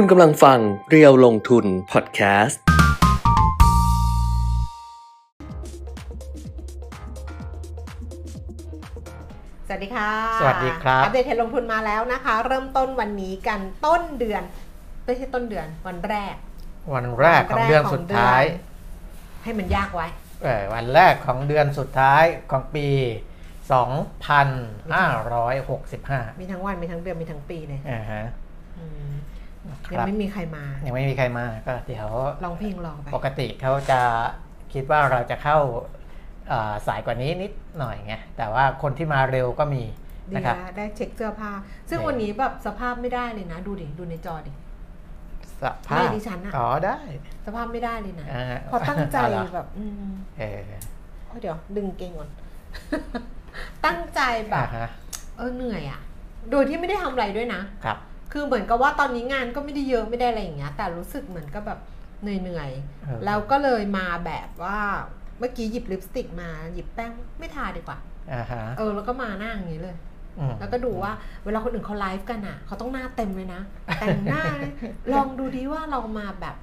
[0.00, 0.58] คุณกำลังฟัง
[0.90, 2.60] เรียวลงทุนพอดแคสต์
[9.66, 14.42] สวัสดีค่ะ สวัสดีครับ อัปเดตเทรนด์ลงทุนมาแล้วนะคะ เริ่มต้นวันนี้กันต้นเดือน
[15.04, 16.34] ไม่ใช่ต้นเดือนวันแรก
[16.94, 18.42] วันแรกของเดือนสุดท้าย
[19.44, 20.06] ให้มันยากไว้
[20.44, 22.88] เออวันแรกของเดือนสุดท้ายของปี
[23.86, 28.22] 2565 มีทั้งวัน มีทั้งเดือน มีทั้งปีเลยอ่าฮะ
[28.78, 29.15] อืมค
[29.92, 32.08] ยังรับไม่มีใครมา ยังไม่มีใครมาก็เดี๋ยว
[32.44, 34.00] ลองเพลงรอไปปกติเขาจะ
[34.72, 35.58] คิดว่าเราจะเข้า
[36.48, 39.82] เอ่อสายกว่านี้นิดหน่อยไงแต่ว่าคนที่มาเร็วก็มี
[40.30, 41.50] ดีนะครับนะได้เช็คเสื้อผ้า
[41.88, 44.52] ซึ่งนี่วันนี้แบบสภาพไม่ได้เลยนะ ดูดิดูในจอดิ
[45.62, 46.98] สภาไม่พดิฉันอะอ๋อได้
[47.46, 50.60] สภาพไม่ได้เลยนะอ่าพอตั้งใจเอาเหรอแบบอืมเออ
[51.26, 52.30] โอ้ยเดี๋ยวดึงเกงก่อน
[53.86, 54.88] ตั้งใจแบอ่าบฮะ
[55.36, 56.00] เออเหนื่อยอะ
[56.50, 57.98] โดยที่ไม่ได้ทำอะไรด้วยนะครับ
[58.32, 61.80] คือเหมือนกับว่าตอนนี้งานก็ไม่ได้เยอะไม่ได้อะไรอย่างเงี้ย แต่รู้สึกเหมือนกับแบบ
[62.22, 62.70] เหนื่อย
[63.04, 64.80] เออๆแล้วก็เลยมาแบบว่า
[65.38, 67.98] เมื่อกี้หยิบลิปสติกมาหยิบแป้งไม่ทาดีกว่า
[68.32, 69.96] อ่าฮะเออแล้วก็มาหน้าอย่างนี้เลย
[70.38, 71.12] อืมแล้วก็ดูว่า
[71.44, 73.60] เวลาคนอื่นเขาไลฟ์กันอะเขาต้องหน้าเต็มเลยนะ
[74.00, 74.72] แต่งหน้าเลย
[75.12, 76.54] ลองดูดีว่าเรามาแบบ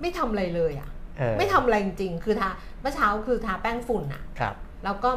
[0.00, 0.88] ไม่ทำอะไรเลยอะ
[1.18, 2.48] เออไม่ทำอะไรจริงๆคือทา
[2.80, 5.08] เมื่อเช้าคือทาแป้งฝุ่นอะครับแล้วก็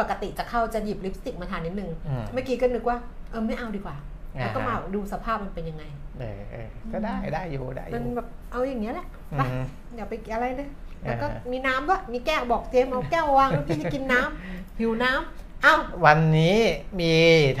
[0.00, 2.98] ปกติจะเข้าจะหยิบลิปสติกมาทานิดนึงอืมเมื่อกี้ก็นึกว่า
[3.30, 3.96] เออไม่เอาดีกว่า
[4.40, 5.84] แล้วก็อ่าฮะมาดูสภาพมันเป็นยังไง
[6.20, 9.64] เออเออก็ได้ได้อยู่ได้อมันยู่แบบเอาอย่างเงี้ยแหละอืไปม
[9.96, 10.68] อย่าไปอะไรเลย
[11.02, 16.58] แล้วก็อ่าฮะมีน้ำด้วยมีแก้วบอกเจมส์เอาแก้ววางแล้วพี่จะกินน้ำหิวน้ำเอ้าวันนี้
[17.00, 17.14] มี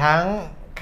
[0.04, 0.24] ทั้ง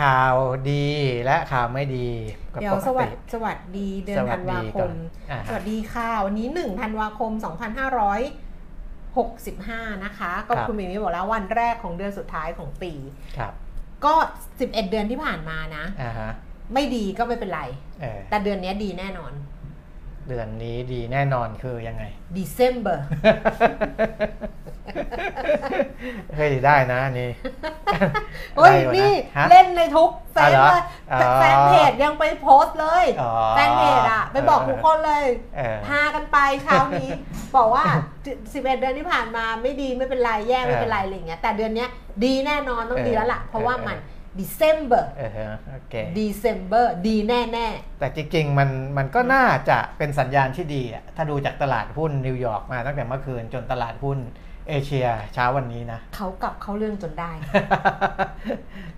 [0.01, 0.35] ข่าว
[0.71, 0.87] ดี
[1.25, 2.09] และข่าวไม่ดี
[2.53, 4.93] กับเดี๋ยวปกสวัสติดีสวัสดีเดือนสวัธัสนดีวาคก่อมน
[5.31, 7.33] อ่าฮะสวัสดีค่ะ วันนี้1ธันวาคม
[9.13, 12.93] 2565 นะคะ ก็ครับคุณหมีมีบอกแล้ววันแรกของเดือนสุดท้ายของปี
[13.39, 13.53] ครับ
[14.07, 14.15] ก็
[14.53, 16.31] 11 เดือนที่ผ่านมานะอ่าฮะ
[16.75, 17.63] ไม่ดีก็ไม่เป็นไร
[18.01, 19.33] เออแต่เดือนนี้ดีแน่นอน
[20.29, 22.05] เดือนนี้ดีแน่นอนคือยังไง
[22.39, 22.99] December
[26.37, 27.31] เฮ้ยได้นะอันนี่
[28.57, 30.83] เฮ้ยได้อยู่ะนี่ฮะเล่นในทุกเฟซอ๋อเหรอเลย
[31.13, 35.25] อ๋อแฟนเพจยังไปโพสต์เลยอ๋อแฟนเพจอะไปบอกทุกคนเลย
[35.57, 37.11] เออพากันไปเช้านี้
[37.57, 37.85] บอกว่า
[38.33, 41.89] 11 เดือนที่ผ่านมาไม่ดีไม่เป็นไรแย่ไม่เป็นไรอะไรอย่างเงี้ยแต่เดือนเนี้ย
[42.25, 43.97] ดีแน่นอนต้องเออดีแล้วล่ะ เพราะว่าเออมัน
[44.41, 47.69] December เออฮะโอเค December ดีแน่แน่
[47.99, 54.21] แต่จริงๆ มันมันก็น่าจะเป็นสัญญาณที่ดีอะถ้าดูจากตลาดหุ้นนิวยอร์กมาตั้งแต่เมื่อคืนจนตลาดหุ้น
[54.71, 57.31] เอเชียเช้าวันนี้นะๆเขากลับเข้าเรื่องจนได้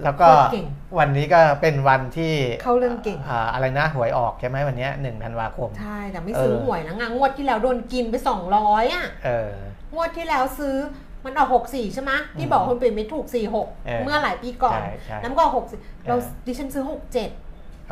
[0.02, 0.66] แล้วก็โคตรเก่ง
[0.98, 8.14] วันนี้ก็เป็นวันที่เข้าเรื่องเก่งาอะไรนะหวยออกใช่ไหมวันเนี้หนึ่งธันวาคม ใช่ แต่ไม่ซื้อเออหวยนะงานงวดที่แล้วโดนกินไป
[8.54, 9.52] 200อะเออ
[9.94, 10.76] งวดที่แล้วซื้อ
[11.26, 15.78] มันออกหกสี่ใช่ไหมที่บอกคุณปิ่นไม่ถูกสี่หกเออเมื่อหลายปีก่อนใช่ใช่น้ำก็หกสี่
[16.08, 17.30] เราเออดิฉันซื้อหกเจ็ด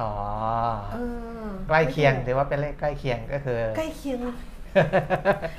[0.00, 0.12] อ๋อ
[0.92, 0.96] เอ
[1.44, 4.18] อใกล้เคียงไม่ถูกถือว่าเป็นเลขใกล้เคียงก็คือ ใกล้เคียง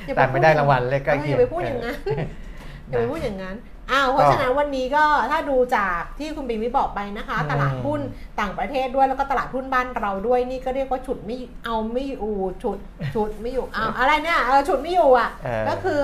[0.05, 1.97] อย่าไปแต่ไม่ได้รางวัลเลขใกล้เคียงอย่าไปพูดอย่างนั้น
[2.87, 3.57] อย่าไปพูดอย่างนั้น
[3.91, 8.01] อ้าวเพราะฉะนั้นวันนี้ก็ถ้าดูจากที่คุณปิ่นวิบอกไปนะคะอืมตลาดหุ้น
[8.39, 12.79] ต่างประเทศด้วยแล้วก็ตลาดหุ้นบ้านเราด้วยนี่ก็เรียกว่าฉุดไม่เอาไม่อยู่ฉุด
[13.13, 15.99] ฉุดไม่อยู่เอาอะไรเนี่ยเออฉุดไม่อยู่อะเออก็คือ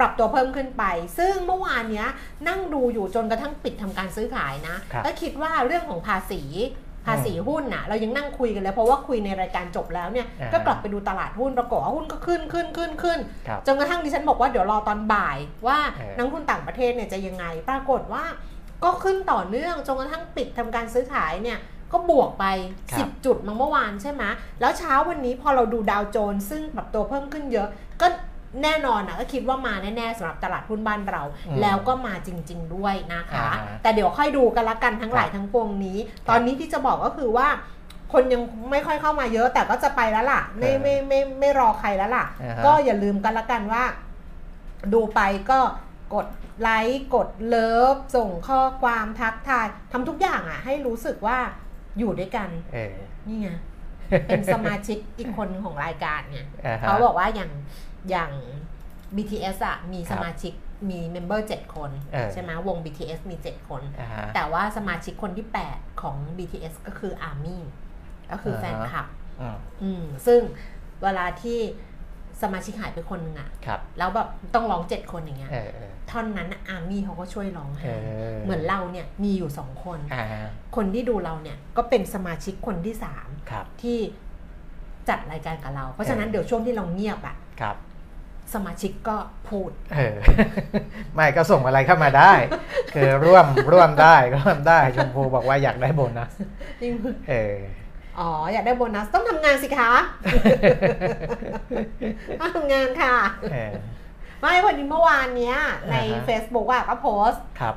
[0.00, 0.84] ปรับตัวเพิ่มขึ้นไป
[1.18, 2.08] ซึ่งเมื่อวานเนี้ย
[2.48, 6.42] นั่งดูอยู่จนกระทั่งปิดทำการซื้อขายนะครับ ก็คิดว่าเรื่องของภาษี
[7.06, 13.18] ภาษีหุ้นน่ะเรายังนั่งคุยกันเลยเพราะว่าคุยในรายการจบแล้วเนี่ยอ่าก็กลับไปดูตลาดหุ้นปรากฏว่าหุ้นก็ขึ้นขึ้นขึ้นขึ้น
[13.48, 18.24] ครับจนกระทั่งดิฉันบอกว่าเดี๋ยวรอตอนบ่ายว่าเออ นักทุนต่างประเทศเนี่ยจะยังไง ปรากฏว่า
[18.84, 21.58] ก็ขึ้นต่อเนื่องจนกระทั่งปิดทำการซื้อขายเนี่ย
[21.92, 22.44] ก็บวกไป
[22.92, 24.22] ครับ 10 จุดมาเมื่อวานใช่ไหม
[24.60, 27.68] แล้วเช้าวันนี้พอเราดูดาวโจนส์ซึ่งปรับตัวเพิ่มขึ้นเยอะ
[28.00, 28.06] ก็
[28.62, 37.48] แน่นอนนะก็คิดว่ามาแน่ๆสำหรับตลาดหุ้นบ้านเราอืมแล้วก็มาจริง ๆ ด้วยนะคะอ่าฮะแต่เดี๋ยวค่อยดูกันละกันทั้งหลายครับทั้งปวงนี้ ตอนนี้ที่จะบอกก็คือว่า
[38.12, 43.84] คนยังไม่ค่อยเข้ามาเยอะ แต่ก็จะไปแล้วล่ะ ไม่เออไม่ไม่ไม่รอใครแล้วล่ะอ่าฮะก็อย่าลืมกันละกันว่า
[44.92, 45.58] ดูไปก็
[46.14, 46.26] กด
[46.60, 51.38] ไลค์กด love ส่งข้อความทักทายทำทุกอย่างอะ ให้รู้สึกว่า
[51.98, 52.94] อยู่ด้วยกันเออ
[53.26, 53.48] นี่ไง
[54.26, 57.50] เป็นสมาชิกอีกคนหนึ่งของรายการไงอ่าฮะเขาบอกว่าอย่าง
[58.10, 58.32] อย่าง
[59.16, 60.52] BTS อะมีครัสบมาชิก
[60.90, 67.58] มี member 7คนเออใช่ไหมวง BTS มี 7 คนอ่าฮะแต่ว่าสมาชิกคนที่ 8 ของ BTS ก็คือ Army
[68.32, 69.06] ก็คือแฟนคลับ
[69.40, 70.40] อืมอืมซึ่ง
[71.02, 71.58] เวลาที่
[72.42, 77.94] สมาชิกหายไปคนหนึ่งอะครับแล้วแบบต้องร้องเจ็ดคนอย่างเงี้ยเออเออท่อนนั้นอาร์มี่เขาก็ช่วยร้องเอให้
[78.34, 80.24] อเหมือนเราเนี่ยมีอยู่สองคนอ่า
[80.76, 83.98] คนที่ดูเราเนี่ยก็เป็นสมาชิกคนที่สามครับที่
[85.08, 87.76] จัดรายการกับเรา เพราะฉะนั้นเออเดี๋ยวช่วงที่เราเงียบอะครับ
[88.54, 89.16] สมาชิกก็
[89.48, 90.16] พูดเออ
[91.14, 92.32] ไม่ก็ส่งอะไรเข้ามาได้
[92.94, 96.30] คือร่วมร่วมได้ร่วมได้ชมพูบอกว่าอยากได้โบนัส
[96.80, 96.92] จริง
[97.28, 97.56] เออ
[98.18, 99.90] อ๋อ อยากได้โบนัสต้องทำงานสิคะ
[102.40, 103.14] ต้องทำงานค่ะ
[103.52, 103.72] เออ
[104.40, 105.56] ไม่วันนี้เมื่อวานเนี้ย
[105.90, 107.74] ในอ่าฮะ Facebook อะก็โพสต์ครับ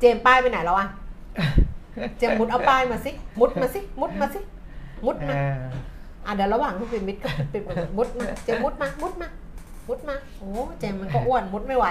[0.00, 0.88] เจมส์ป้ายไปไหนแล้วอะ
[2.18, 3.10] เจมส์มุดเอาป้ายมาสิ
[3.40, 4.40] มุดมาสิ มุดมาสิ
[5.06, 7.62] มุดเอมาออะเดี๋ยวระหว่างที่ปิดมิดก็ปิด
[7.96, 9.28] มุดมา เจมส์มุดมา มุดมา
[9.90, 11.86] มุดมาโอ้เจมส์มันก็อ้วนมุดไม่ไหว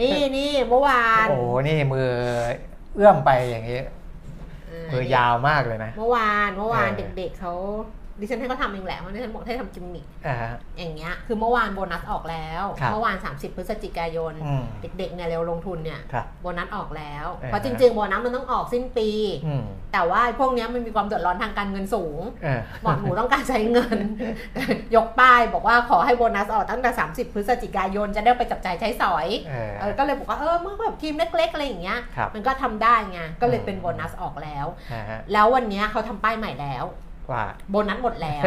[0.00, 2.08] นี่นี่เมื่อวานโอ้โหนี่มือ
[2.94, 3.80] เอื้อมไปอย่างนี้
[4.92, 7.54] มือยาวมากเลยนะ เมื่อวานเมื่อวานเออเด็กๆเขา
[8.20, 14.62] ดิฉันให้เขาทำเองแหละเพราะดิฉันบอกให้ทำกิมมิคอ่าฮะอย่างเงี้ยคือเมื่อวานโบนัสออกแล้ว ครับเมื่อวาน 30 พฤศจิกายน อืม
[14.98, 19.08] เด็กๆเนี่ยเร็วลงทุนเนี่ยครับโบนัสออกแล้ว เออ เพราะจริงๆโบนัสมันต้องออกสิ้นปี
[19.46, 23.98] อืมแต่ว่าพวกเนี้ยมันมีความเดือดร้อนทางการเงินสูง เออหมอดหมูต้องการใช้เงิน
[24.94, 36.84] ยกป้ายบอกว่าขอให้โบนัสออกตั้งแต่ 30 พฤศจิกายนจะได้ไปจับจ่ายใช้สอยเออ เออก็เลยบอกว่าเออเมื่อแบบทีมเล็กๆอะไรอย่างเงี้ยครับมันก็ทำได้ไงก็เลยอืมเป็นโบนัสออกแล้ว อ่าฮะแล้ววันเนี้ยเขาทำป้ายใหม่แล้ว
[37.32, 38.42] ว่าโบนัสหมดแล้ว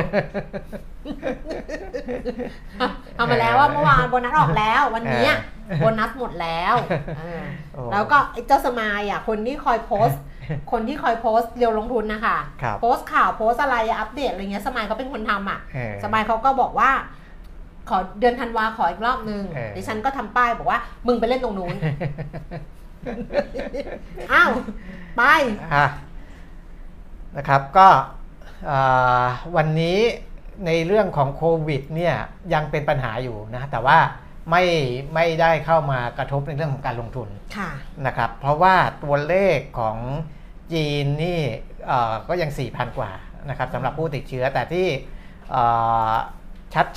[3.17, 5.33] ทำมาแล้วว่าเมื่อวานโบนัสออกแล้ว วันเนี้ย
[5.67, 6.75] เออโบนัสหมดแล้ว
[7.17, 7.43] เออ
[7.73, 10.21] โอ้แล้วก็ไอ้เจ้าสมายอะคนที่คอยโพสต์
[10.71, 16.91] คนที่คอยโพสต์เรียวลงทุนนะคะครับโพสต์ข่าวโพสต์อะไรอะอัปเดตอะไรเงี้ยสมายเขาเป็นคนทำอะเออสมายเขาก็บอกว่า
[17.89, 21.75] ขอเดือนธันวาขออีกรอบนึงเออดิฉันก็ทำป้ายบอกว่า มึงไปเล่นตรงนู้น
[24.31, 24.49] อ้าว
[25.17, 25.23] ไป
[25.73, 25.87] อะ
[27.35, 28.18] นะครับก็อ่า
[29.55, 29.97] วันนี้
[30.65, 32.15] ในเรื่องของโควิดเนี่ย
[32.53, 33.97] ยังเป็นปัญหาอยู่นะแต่ว่า
[34.49, 34.63] ไม่
[35.15, 37.71] ไม่ได้เข้ามากระทบในเรื่องของการลงทุนค่ะ
[38.05, 39.97] นะครับเพราะว่าตัวเลขของ
[40.73, 41.39] จีนนี่
[41.87, 43.11] เอ่อก็ยัง 4,000 กว่า
[43.49, 44.87] นะครับสำหรับผู้ติดเชื้อแต่ที่
[45.51, 45.63] เอ่
[46.11, 46.13] อ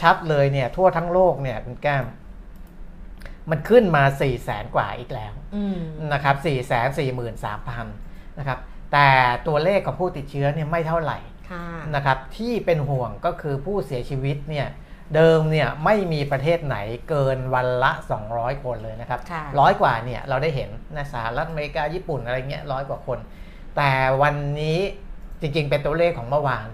[0.02, 2.04] ชัดๆเลยเนี่ยทั่วทั้งโลกเนี่ยคุณแก้ม
[3.50, 5.80] มันขึ้นมา4 0 0แสนกว่าอีกแล้วอืม
[6.12, 8.58] นะครับ4 4 3 0 0 0นะครับ
[8.92, 9.08] แต่
[9.48, 11.31] ตัวเลขของผู้ติดเชื้อเนี่ยไม่เท่าไหร่ค่ะ
[11.94, 14.68] นะครับที่เป็นห่วงก็คือผู้เสียชีวิตเนี่ย
[15.14, 16.76] เดิมเนี่ยไม่มีประเทศไหน
[17.08, 17.92] เกินวันละ
[18.28, 23.18] 200 คนเลยนะครับค่ะร้อยกว่าเนี่ยเราได้เห็นนะสหรัฐอเมริกาญี่ปุ่นอะไรเงี้ยร้อยกว่าคน
[23.76, 24.78] แต่วันนี้
[25.40, 26.68] จริงๆ เป็นตัวเลขของเมื่อวาน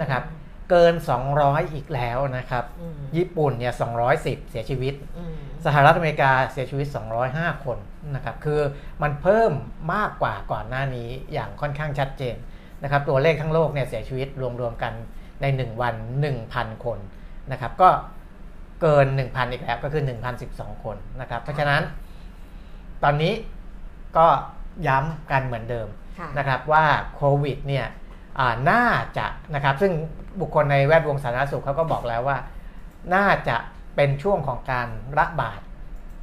[0.00, 0.22] นะครับ
[0.70, 0.94] เกิน
[1.34, 3.72] 200 อีกแล้วนะครับอืมญี่ปุ่นเนี่ย
[4.10, 5.34] 210 เสียชีวิตอืม
[5.66, 6.86] สหรัฐอเมริกาเสียชีวิต
[7.26, 7.78] 205 คน
[8.14, 8.60] นะครับคือ
[9.02, 9.52] มันเพิ่ม
[9.94, 12.36] มากกว่าก่อนหน้านี้อย่างค่อนข้างชัดเจน
[12.82, 14.28] นะครับตัวเลขทั้งโลกเนี่ยเสียชีวิต
[14.60, 14.92] รวมๆกัน
[15.40, 15.94] ใน 1 วัน
[16.40, 16.98] 1,000 คน
[17.52, 17.88] นะครับก็
[18.80, 20.02] เกิน 1,000 อีกแล้วก็คือ
[20.44, 21.82] 1,012 คนนะครับเพราะฉะนั้น
[23.02, 23.32] ตอนนี้
[24.16, 24.26] ก็
[24.86, 25.88] ย้ำกันเหมือนเดิม
[26.18, 26.84] ค่ะนะครับว่า
[27.16, 27.86] โควิดเนี่ย
[28.38, 28.84] อ่าน่า
[29.18, 29.92] จะนะครับซึ่ง
[30.40, 32.38] บุคคลในแวดวงสาธารณสุขเขาก็บอกแล้วว่า
[33.14, 33.56] น่าจะ
[33.96, 34.88] เป็นช่วงของการ
[35.18, 35.60] ระบาด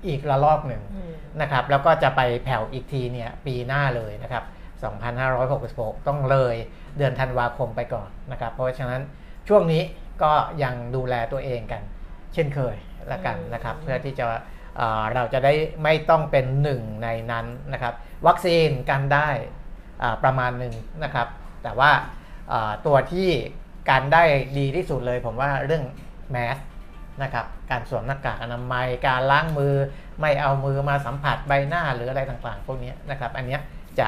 [0.07, 4.43] อีกระลอกหนึ่งอืมนะครับแล้วก็จะไปแผ่วอีกทีเนี่ยปีหน้าเลยนะครับ
[4.81, 6.55] 2566 ต้องเลย
[6.97, 9.01] เดือนธันวาคมไปก่อนนะครับ เพราะฉะนั้น
[9.47, 9.81] ช่วงนี้
[10.23, 10.31] ก็
[10.63, 11.81] ยังดูแลตัวเองกัน
[12.33, 12.75] เช่นเคย
[13.11, 14.25] ละกันนะครับ เพื่อที่จะ
[14.77, 17.93] เเราจะได้ไม่ต้องเป็นหนึ่งในนั้นนะครับ
[18.27, 19.29] วัคซีนกันได้
[20.23, 20.73] ประมาณหนึ่ง
[21.03, 21.27] นะครับ
[21.63, 23.29] แต่ว่าาตัวที่
[23.89, 24.23] การได้
[24.57, 25.83] ดีที่สุดเลย ผมว่าเรื่อง
[26.31, 26.57] แมส
[27.23, 29.75] นะครับการสวมหน้ากากอนามัยการล้างมือ
[30.21, 33.57] ไม่เอามือมาสัมผัสใบหน้าหรืออะไรต่างๆ พวกนี้นะครับ อันนี้
[33.99, 34.07] จะ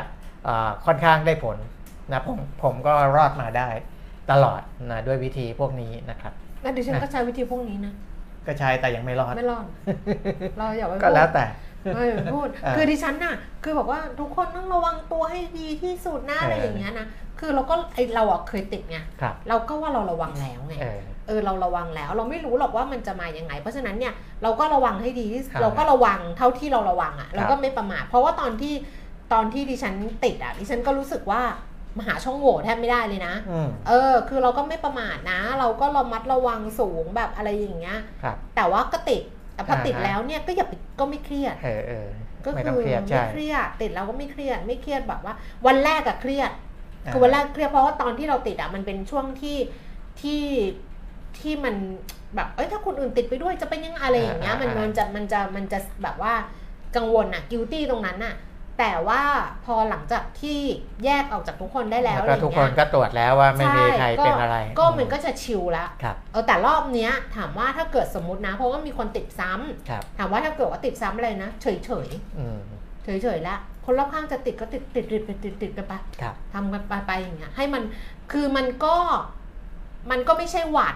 [0.85, 1.57] ค่อนข้างได้ผล
[2.11, 3.69] นะผมผมก็รอดมาได้
[4.31, 4.61] ตลอด
[4.91, 7.93] นะด้วยวิธีพวกนี้นะครับงั้นดิฉันก็ใช้วิธีพวกนี้นะ
[8.47, 9.65] ก็ใช้แต่ยังไม่รอดไม่รอด
[10.57, 11.45] เราอย่าไปก็แล้วแต่
[11.95, 17.07] ไม่อย่าไปพูดเออคือดิฉันน่ะ คือบอกว่าทุกคนต้องระวังตัวให้ดีที่สุดนะอะไรเอออย่างเงี้ยนะ
[17.39, 28.73] คือเราก็ไอเราอะเคยติดไงครับเราก็ว่าเราระวังแล้วไงเออเออเราระวังแล้วเราไม่รู้หรอกว่ามันจะมายังไง เพราะฉะนั้นเนี่ยเราก็ระวังให้ดีที่สุดครับเราก็ระวังเท่าที่เราระวังอะครับเราก็ไม่ประมาทเพราะว่าตอนที่
[29.33, 31.41] ตอนที่ดิฉันติดอะดิฉันก็รู้สึกว่า
[31.97, 39.23] มาหาช่องโหว่แทบไม่ได้เลยนะอืมเออ คือเราก็ไม่ประมาทนะ เราก็ระมัดระวังสูงแบบอะไรอย่างเงี้ยครับแต่ว่าก็ติด
[39.55, 42.07] แต่พออ่าฮะติดแล้วเนี่ยก็อย่าไปก็ไม่เครียดเออเออ
[42.45, 45.33] ก็ไม่คืต้องเครียดไม่ใช่เครียดติดแล้วก็ไม่เครียดไม่เครียดแบบว่า
[45.67, 46.51] วันแรกอะเครียด
[47.05, 49.57] อ่าคือวันแรกเครียดเพราะว่าตอนที่เราติดอะมันเป็นช่วงที่
[50.21, 50.43] ที่
[51.39, 51.75] ที่มัน
[52.35, 56.33] แบบเอ้ยถ้าคนอื่นติดไปด้วยจะเป็นยังไงอะไรอย่างเงี้ยมันมันจะมันจะมันจะแบบว่า
[56.95, 58.35] กังวลอะกิลตี้ตรงนั้นอะ
[58.79, 59.21] แต่ว่า
[59.65, 60.59] พอหลังจากที่
[61.05, 72.59] แยกออกจากทุกคนได้แล้วแล้วก็ทุกคนก็ตรวจแล้วว่าไม่มีใครเป็นอะไร ก็มันก็จะชิลละครับเออแต่รอบเนี้ยถามว่าถ้าเกิดสมมตินะ เพราะว่ามีคนติดซ้ำครับถามว่าถ้าเกิดว่าติดซ้ำอะไรนะ เฉยเฉยอืม
[73.03, 77.83] เฉยเฉยๆละคนรอบข้างจะติดก็ติดติดติดติดติดติดกันไปครับทำกันไปไปอย่างเงี้ยให้มัน
[78.31, 78.95] คือมันก็
[80.11, 80.95] มันก็ไม่ใช่หวัด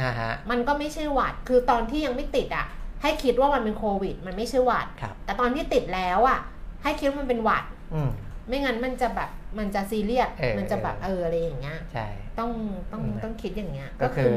[0.00, 2.66] อ่าฮะมันก็ไม่ใช่หวัดคือตอนที่ยังไม่ติดอะ
[3.02, 6.40] ให้คิดว่ามันเป็นโควิด มันไม่ใช่หวัดครับแต่ตอนที่ติดแล้วอะ
[6.82, 8.10] ให้คิดว่ามันเป็นหวัดอืม
[8.48, 12.06] ไม่งั้นมันจะแบบมันจะซีเรียสเออมันจะแบบเอออะไรอย่างเงี้ยใช่
[12.38, 12.50] ต้อง
[12.92, 14.34] ต้องอืมต้องคิดอย่างเงี้ยก็คือ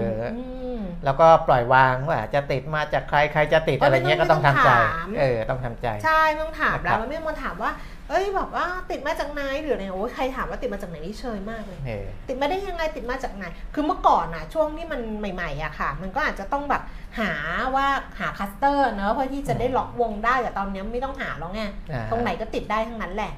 [0.75, 7.71] มแล้วก็ปล่อยวางว่าจะติดมาจากใครใครจะติดเอออะไรเงี้ยไม่ก็ต้ต้อองงทำใจถามเออต้องทำใจ ใช่ไม่ต้องถามนะครัแล้บวไม่มาถามว่า
[8.11, 16.83] เอ้ยแบบว่าติดมาจากไหนหรืออะไรโอ้ยใครถามว่าติดมาจากไหนนี่เชยมากเลยเออติดมาได้ยังไงติดมาจากไหน คือเมื่อก่อนอะช่วงที่มันใหม่ๆอะค่ะ มันก็อาจจะต้องแบบ
[17.19, 17.31] หา
[17.75, 17.87] ว่า
[18.19, 23.31] หาคัสเตอร์เนอะเพื่อที่จะได้ล็อกวงได้แต่ตอนนี้ไม่ต้องหาแล้วไงอ่าตรงไหนก็ติดได้ทั้งนั้นแหละ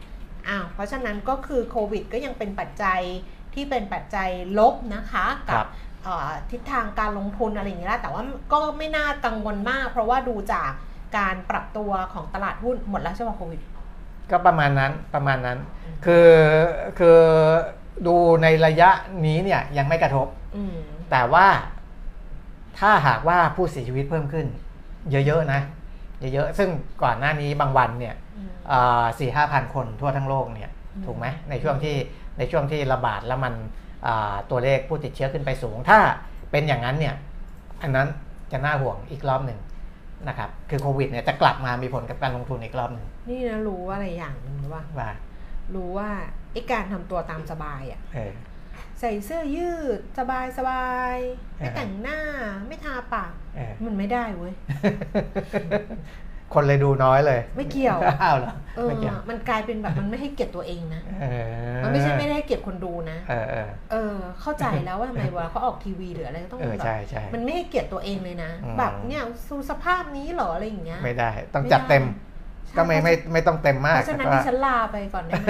[0.47, 3.01] อ้าวเพราะฉะนั้นก็คือโควิดก็ยังเป็นปัจจัย
[3.53, 5.65] ที่เป็นปัจจัยลบนะคะครักับ
[6.03, 8.21] เอ่อทิศทางการลงทุนอะไรอย่างเงี้ยแต่ว่า
[8.53, 10.71] ก็ไม่น่ากังวลมาก เพราะว่าดูจาก
[11.17, 13.61] การปรับตัวของตลาดหุ้นหมดแล้วใช่ไหมโควิด
[14.33, 15.57] ก็ประมาณนั้นประมาณนั้น
[16.05, 16.29] คือ
[16.99, 17.19] คือ
[18.07, 18.89] ดูในระยะ
[19.25, 20.75] นี้เนี่ยยังไม่กระทบอืม
[21.11, 21.47] แต่ว่า
[22.79, 24.47] ถ้าหากว่าผู้เสียชีวิตเพิ่มขึ้น
[25.11, 25.61] เยอะๆนะ
[26.33, 26.69] เยอะๆซึ่ง
[27.03, 31.95] ก่อนหน้านี้บางวันเนี่ยอืมสี่ห้าพันคนทั่วทั้งโลกเนี่ยอืมถูกไหมในช่วงที่
[32.37, 33.53] ในช่วงที่ระบาดแล้วมัน
[34.07, 35.99] อ่าตัวเลขผู้ติดเชื้อขึ้นไปสูง ถ้า
[36.51, 37.15] เป็นอย่างนั้นเนี่ย
[37.81, 38.07] อันนั้น
[38.51, 39.59] จะน่าห่วงอีกรอบหนึ่ง
[40.27, 45.11] นะครับคือโควิดเนี่ยจะกลับมามีผลกับการลงทุนอีกรอบหนึ่งนี่นะรู้ว่าอะไรอย่างหนึ่งรู้ว่าว่า
[45.75, 46.09] รู้ว่า
[46.53, 48.33] ไอ้การทำตัวตามสบายอะเออ
[48.99, 51.17] ใส่เสื้อยืดสบายสบาย
[51.57, 52.19] ไม่อ่าแต่งหน้า
[52.67, 54.53] ไม่ทาปากเออมันไม่ได้เว้ย
[56.53, 61.25] คนเลยดูน้อยเลย ไม่เกี่ยวอ้าวเหรอเออไม่เกี่ยวมันกลายเป็นแบบมันไม่ให้เกียรติตัวเองนะเอ
[61.77, 72.05] อมันไม่ใช่ไม่ได้ให้เกียรติคนดูนะเออเออเออ เข้าใจแล้วว่าทำไมเวลาเขาออกทีวีหรืออะไรก็ต้องเออแบบใช่ใช่มันไม่ให้เกียรติตัวเองเลยนะอืมแบบเนี่ยสู่สภาพนี้เหรออะไรอย่างเงี้ยไม่ได้ ต้องจัดเต็ม
[72.67, 75.47] ใช่ก็ไม่ไม่ไม่ต้องเต็มเพมากราะฉะนั้นแต่ดิว่าฉันลาไปก่อนได้ไหม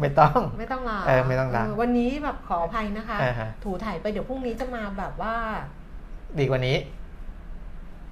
[0.00, 5.34] ไม่ต้องไม่ต้องลาเออไม่ต้องลาเวันนี้แบบขออภัยนะคะอ่าฮะถูถ่ายไปเดี๋ยวพรุ่งนี้จะมาแบบว่า
[6.38, 6.76] ดีกว่านี้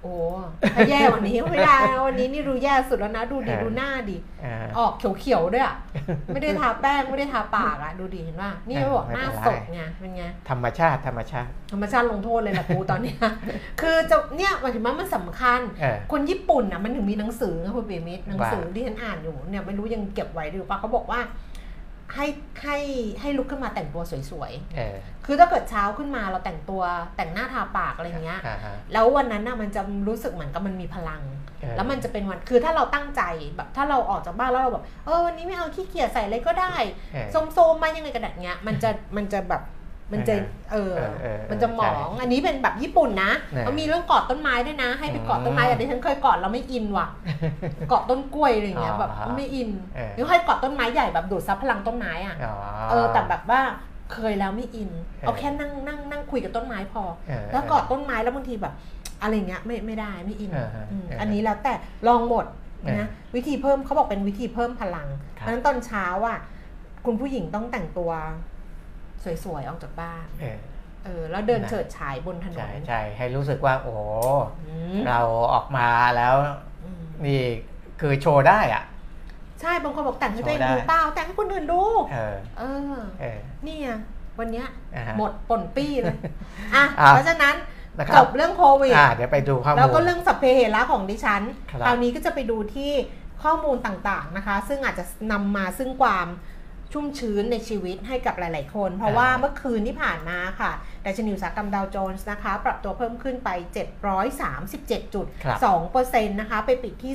[0.02, 0.14] โอ้
[0.74, 5.76] ถ้าแย่กวันนี้ก็ไม่ได้นะวันนี้นี่ดูแย่สุดแล้วนะ ดูดิเออดูหน้าดิอ่าออกเขียวๆด้วยอะ
[6.34, 13.18] ไม่ได้ทาแป้งไม่ได้ทาปากอะดูดิเห็นป่ะนี่เออบอกไม่หน้าเป็นไรสดไงเป็นไงธรรมชาติธรรมชาติ ธรรมชาติลงโทษเลยแหละกูตอนเนี้ย
[13.80, 21.20] คือจะเนี่ยหมายถึงว่ามันสำคัญเออคนญี่ปุ่นอะมันถึงมีหนังสือนะคุณเบมิตหนังสือว่าที่ฉันอ่านอยู่เนี่ยไม่รู้ยังเก็บไว้หรือเปล่าเขาบอกว่า
[22.14, 22.26] ให้
[22.62, 22.78] ให้
[23.20, 26.82] ให้ลุกขึ้นมาแต่งตัวสวยเออๆคือถ้าเกิดเช้าขึ้นมาเราแต่งตัว
[27.16, 31.22] แต่งหน้าทาปากอะไรอย่างเงี้ยอ่าฮะแล้ววันนั้นน่ะมันจะรู้สึกเหมือนกับมันมีพลัง
[31.60, 33.22] เออแล้วมันจะเป็นวันคือถ้าเราตั้งใจ
[33.56, 36.75] แบบถ้าเราออกจากบ้านแล้วเราแบบเออวันนี้ไม่เอาขี้เกียจใส่อะไรก็ได้
[37.12, 39.62] เออโซมๆมายังไงกระดัดเงี้ยมันจะมันจะแบบ
[40.12, 40.34] มันจะ
[40.72, 47.06] เออเออเออ มันจะหมอง อันนี้เป็นแบบญี่ปุ่นนะเนี่ยเขามีเรื่องกอดต้นไม้ด้วยนะ ให้ไปกอดต้นไม้อืมแต่ที่ฉันเคยกอดเราไม่อินว่ะ
[47.88, 52.54] เกาะต้นกล้วยอะไรอย่างเงี้ยอ๋อแบบไม่อินเออหรือให้เกาะต้นไม้ใหญ่แบบดูดซับพลังต้นไม้อะอ๋อ
[52.90, 53.60] เออแต่แบบว่า
[54.12, 58.75] เคยแล้วไม่อินเออเอาแค่นั่งนั่งนั่งคุยกับต้นไม้พอเออแล้วกอดต้นไม้แล้วบางทีแบบ
[59.22, 61.72] อะไรเงี้ยไม่ไม่ได้ไม่อินเออเออมเอออัอันนี้แล้วแต่
[62.08, 62.46] ลองหมด
[62.82, 65.08] เออนะวิธีเพิ่มเขาบอกเป็นวิธีเพิ่มพลัง
[65.38, 66.38] ครับเพราะฉะนั้นตอนเช้าอะ
[67.06, 68.10] คุณผู้หญิงต้องแต่งตัว
[69.45, 70.59] สวยๆ ออกจากบ้านเออ
[71.04, 74.00] เออแล้วเดินนะเฉิดฉายบนถนใช่นใช่ให้รู้สึกว่า โอ้โห
[74.66, 75.21] อืมเรา
[75.52, 76.35] ออกมาแล้ว
[76.85, 77.42] อืมนี่
[78.00, 78.85] คือโชว์ได้อะ
[79.61, 82.62] ใช่บางคนบอกแต่งให้ตัวเองโชว์ได้ดูเปล่าแต่งให้คนอื่นดู เออ เอ
[82.95, 83.88] อเออนี่ไง
[84.38, 84.66] วันเนี้ย
[84.97, 86.16] อ่าฮะหมดป่นปี้เลย
[86.75, 87.54] อะอะเพราะฉะนั้น
[87.99, 92.92] นะคจรับบเรื่องโควิดอ่าเดี๋ยวไปดูข้อมูลแล้วก็เรื่องสัพเพเหระของดิฉันครับคราวนี้ก็จะไปดูที่
[93.42, 96.26] ข้อมูลต่างๆนะคะ ซึ่งอาจจะนำมาซึ่งความ
[96.92, 100.72] ชุ่มชื้นในชีวิตให้กับหลาย ๆ คน เพราะว่าเมื่อคืนที่ผ่านมาค่ะ
[101.04, 103.50] ดัชนีอุตสาหกรรมดาวโจนส์นะคะ ปรับตัวเพิ่มขึ้นไป
[104.32, 105.58] 737จุดครับ
[105.94, 107.12] 2%นะคะ ไปปิดที่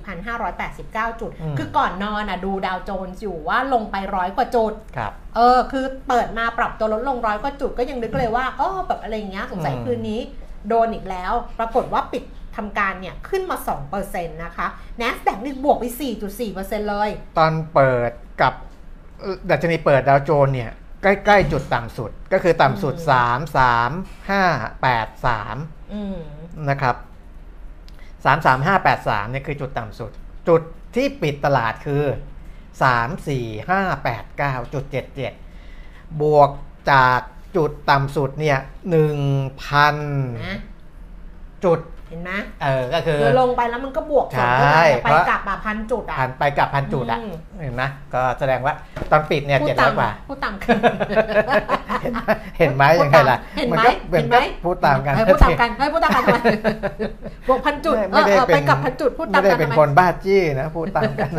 [0.00, 10.20] 34,589 จุดอืมคือก่อนนอนอะดูดาวโจนส์อยู่ว่าลงไปร้อยกว่าจุดครับเออ คือเปิดมาปรับตัวลดลงร้อยกว่าจุดก็ยังนึกเลยว่าเออแบบอะไรอย่างเงี้ยสงสัยอืมคืนนี้
[10.68, 12.24] โดนอีกแล้ว ปรากฏว่าปิด
[12.56, 13.56] ทำการเนี่ยขึ้นมา
[13.96, 14.66] 2%นะคะ
[15.00, 15.84] NASDAQ นี่บวกไป
[16.38, 18.73] 4.4%เลย ตอนเปิดกับเอ่อ
[19.50, 20.70] ดัชนีเปิดดาวโจนส์เนี่ย
[21.02, 23.00] ใกล้ ๆ จุดต่ำสุดก็คือต่ำสุดอื
[23.38, 26.18] ม3 3 5 8 3อืม
[26.68, 26.96] นะครับ
[28.24, 30.10] 3 3 5 8 3เนี่ยคือจุดต่ำสุด
[30.48, 30.62] จุด
[30.94, 32.04] ที่ปิดตลาดคือ
[32.82, 34.84] 3 4 5 8 9จุด
[35.52, 36.50] 77 บวก
[36.92, 37.20] จาก
[37.56, 38.58] จุดต่ำสุดเนี่ย
[39.34, 39.92] 1,000
[40.46, 40.58] นะ
[41.64, 47.82] จุดเห็นไหมเออก็คือคือลงไปแล้วมันก็บวกใช่ส่วนขึ้นมาเนี่ยไปเพราะกลับแบบพันจุดอะผ่านไปกับพันจุดอะอืมเห็นไหม
[48.14, 48.74] ก็แสดงว่า
[49.10, 50.76] ตอนปิดเนี่ยพูดเจ็ดตาร้อมยกว่าพูดตามกัน
[52.02, 52.20] เห็นไหม
[52.58, 56.38] เห็นไหมยังไงล่ะเห็นมัไหมก็เหมือเห็นนไหมกับพูดตามกันเออพูดตามกันเฮ้ยพูดตามกันทำไม
[57.48, 61.30] บวกพันจุดไม่เออได้เออเป็ไปนกลับพันจุดพูดตามไม่ได้กันเป็นทำไมคนบ้าจี้นะพูดตามกัน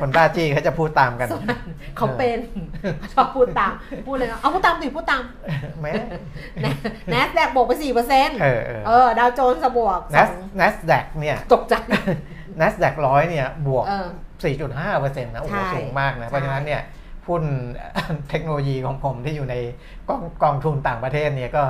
[0.00, 1.28] คนบ้าจี้เขาจะพูดตามกัน
[1.96, 2.38] เขาเป็น
[3.12, 3.72] ชอบพูดตาม
[4.06, 5.22] พูดเลยนะเอาพูดตามสิพูดตาม
[5.80, 5.92] แม้
[7.10, 11.74] แนสแดกบวกไปสี่เปอร์เซ็นต์เออเออเออดาวโจนส์บวกสนัอสงนัสแดกเนี่ยตกใจ
[12.60, 14.06] นัสแดกร้อยเนี่ยบวกเออ
[14.42, 16.82] 4.5%นะโอ้โหใช่สูงมากนะใช่เพราะฉะนั้นเนี่ย
[17.26, 17.44] หุ้น
[18.30, 19.56] เทคโนโลยีของผมที่อยู่ใน
[20.08, 21.62] กองกองทุนต่างประเทศเนี่ยก็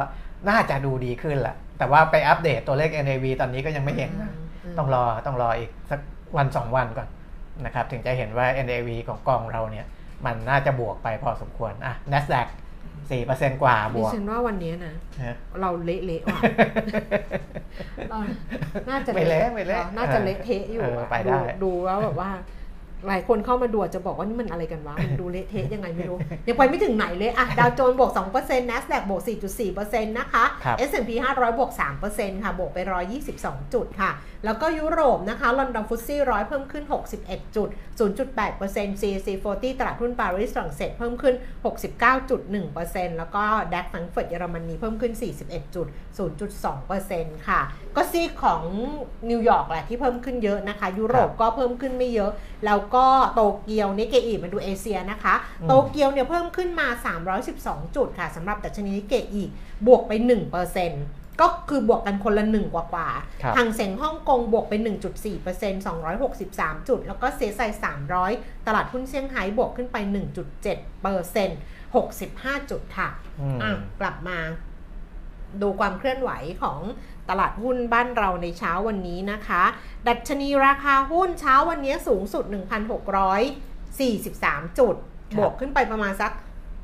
[0.49, 4.33] น่าจะดูดีขึ้นแหละแต่ว่าไปอัปเดตตัวเลข NAV ตอนนี้ก็ยังไม่เห็นนะ
[4.73, 6.01] มต้องรอต้องรออีกสัก
[6.37, 7.09] วันสองวันก่อน
[7.65, 9.87] นะครับถึงจะเห็นว่า NAV ของกองเราเนี่ย
[10.27, 12.47] มันน่าจะบวกไปพอสมควรอะ NASDAQ
[13.11, 16.41] 4%กว่าบดิวก ฉันว่าวันนี้นะนะเราเละๆว่ะ
[18.11, 18.19] เรา
[18.89, 22.31] น่าจะไม่เละไม่เละราน่าจะเละเทะอยู่เอออะไปได้ ดูแล้วแบบว่า
[23.09, 28.11] หลายคนเข้ามาดูอาจจะบอกว่านี่มันอะไรกันวะ มันดูเละเทะยังไงไม่รู้ ยังไปไม่ถึงไหนเลยอะดาวโจนส์บวก
[28.41, 29.23] 2% NASDAQ บวก
[29.61, 31.71] 4.4%นะคะ ครับ S&P 500 บวก
[32.09, 32.79] 3%ค่ะ บวกไป
[33.27, 34.11] 122 จุดค่ะ
[34.45, 36.85] แล้วก็ยุโรปนะคะลอนดอน FTSE ร้อยเพิ่มขึ้น
[37.21, 41.35] 61จุด0.8% CAC 40 ตลาดหุ้นปารีสฝรั่งเศสเพิ่มขึ้น
[42.07, 45.13] 69.1%แล้วก็ DAX แฟรงก์เฟิร์ตเยอรมนีเพิ่มขึ้น
[46.15, 47.61] 41.0.2%ค่ะ
[47.97, 48.63] ก็ซีกของ
[49.31, 52.33] นิวยอร์กแหละที่เพิ่มขึ้นเยอะนะคะ ยุโรปก็เพิ่มขึ้นไม่เยอะ
[52.67, 56.87] แล้วก็โตเกียวนิเกอีมาดูเอเชียนะคะอืมโตเกียวเนี่ยเพิ่มขึ้นมา
[57.43, 59.43] 312 จุดค่ะสำหรับดัชนีนิเกอี
[59.87, 64.73] บวกไป 1% ก็คือบวกกันคนละหนึ่งกว่าๆครับทางเซ็งฮ่องกงบวกไป
[65.25, 65.87] 1.4%
[66.23, 67.61] 263 จุด แล้วก็เซไซ
[68.15, 69.97] 300 ตลาดหุ้นเซี่ยงไฮ้บวกขึ้นไป
[70.95, 73.09] 1.7% 65 จุดค่ะ
[73.41, 74.39] อืมอะ กลับมา
[75.63, 76.31] ดูความเคลื่อนไหว
[76.63, 76.81] ของ
[77.31, 79.63] ตลาดหุ้นบ้านเราในเช้าวันนี้นะคะ
[80.09, 82.45] ดัชนีราคาหุ้นเช้าวันนี้สูงสุด
[83.27, 84.97] 1,643 จุด
[85.33, 86.33] ครับบวกขึ้นไปประมาณสัก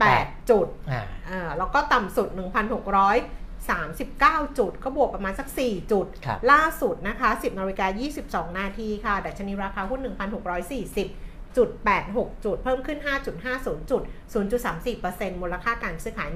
[0.00, 2.28] แปด8จุดอ่าอ่าแล้วก็ต่ำสุด
[3.70, 7.86] 1,639 จุด ก็บวกประมาณสัก 4 จุดครับล่าสุดนะคะ 10นาฬิกา
[8.50, 11.70] 22 นาทีค่ะ ดัชนีราคาหุ้น 1,640จุด
[12.08, 12.98] 86 จุด เพิ่มขึ้น
[13.44, 14.02] 5.50 จุด
[14.72, 16.28] 0.34%มูลค่าการซื้อขาย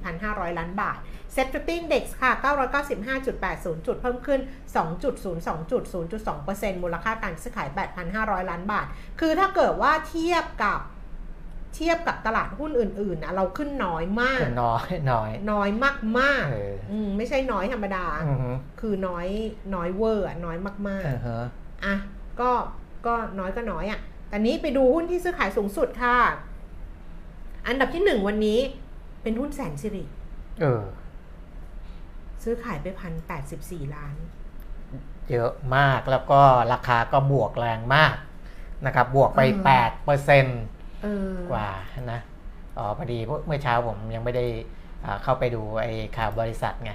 [0.00, 0.98] 14,500 ล้านบาท
[1.32, 2.30] เซ็ตฟิป Index ค่ะ
[3.04, 4.40] 995.80 จุด เพิ่มขึ้น
[4.82, 5.84] 2.02 จุด
[6.34, 7.68] 0.2%มูลค่าการซื้อขาย
[8.08, 8.86] 8,500 ล้านบาท
[9.20, 10.80] คือถ้าเกิดว่าเทียบกับ
[11.76, 15.68] เทียบกับตลาดหุ้นอื่นๆนะเราขึ้นน้อยมาก น้อยน้อยน้อย
[16.18, 19.26] มากเออๆอืมไม่ใช่น้อยธรรมดาอือฮึคือน้อย
[19.74, 20.56] น้อยเวอร์อะน้อย
[20.88, 21.96] มากอือฮะๆอะ
[22.40, 22.50] ก็
[23.06, 26.16] ก็น้อยก็น้อยอะแต่นี้ไปดูหุ้นที่ซื้อขายสูงสุดค่ะ
[27.66, 28.60] อันดับที่หนึ่งวันนี้
[29.22, 30.04] เป็นหุ้นแสนสิริ
[30.60, 30.82] เออ
[32.42, 34.14] ซื้อขายไปพันแปดสิบสี่ล้าน
[35.30, 36.40] เยอะมากแล้วก็
[36.72, 38.14] ราคาก็บวกแรงมาก
[38.86, 40.75] นะครับ บวกไปอืม8เปอร์เซ็นต์เออ
[41.50, 41.68] กว่า
[42.12, 42.20] นะ
[42.78, 44.46] อ๋อพอดีเมื่อเช้าผมยังไม่ได้
[45.04, 46.92] อ่าเข้าไปดูไอ้ข่าวบริษัทไง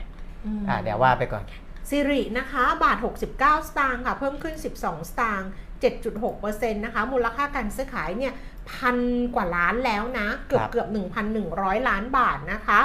[0.61, 1.43] มอ่าเดี๋ยวว่าไปก่อน
[1.89, 5.49] สิรินะคะ บาท 69 สตางค์ค่ะ เพิ่มขึ้น 12 สตางค์
[6.11, 8.33] 7.6%นะคะ มูลค่าการซื้อขายเนี่ย
[8.71, 8.97] พัน
[9.35, 10.87] กว่าล้านแล้วนะ เกือบครับเกือบ
[11.37, 12.79] 1,100 ล้านบาทนะคะ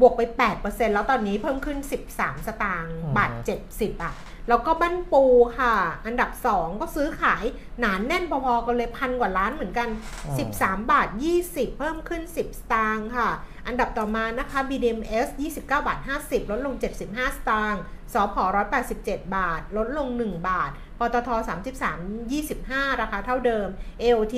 [0.00, 0.20] บวกไป
[0.58, 1.78] 8%แล้วตอนนี้เพิ่มขึ้น
[2.12, 3.30] 13 สตางค์บาท
[3.68, 4.14] 70อะ
[4.50, 5.24] แล้วก็บ้านปู
[5.58, 5.74] ค่ะ
[6.06, 7.44] อันดับ 2 ก็ซื้อขาย
[7.80, 9.88] หนานแน่นพอๆกันเลยพันกว่าล้านเหมือนกัน
[10.26, 11.08] อืม13 บาท
[11.42, 13.28] 20 เพิ่มขึ้น 10 สตางค์ค่ะ
[13.66, 17.82] อันดับต่อมานะคะ BDMs 29 บาท 50 ลดลง 75 สตางค์
[18.12, 18.36] สพ
[18.86, 21.28] 187 บาท ลดลง 1 บาท ปตท
[21.90, 23.68] 33 25 ราคาเท่าเดิม
[24.02, 24.34] AOT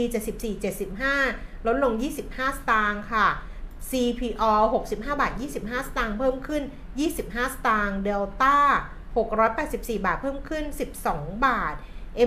[0.57, 0.65] 74
[1.13, 1.93] 75 ลดลง
[2.25, 3.27] 25 สตางค์ค่ะ
[3.91, 4.53] CPO
[4.85, 6.63] 65 บาท 25 สตางค์เพิ่มขึ้น
[7.09, 8.59] 25 สตางค์ Delta
[9.17, 10.65] 684 บาทเพิ่มขึ้น
[11.05, 11.75] 12 บาท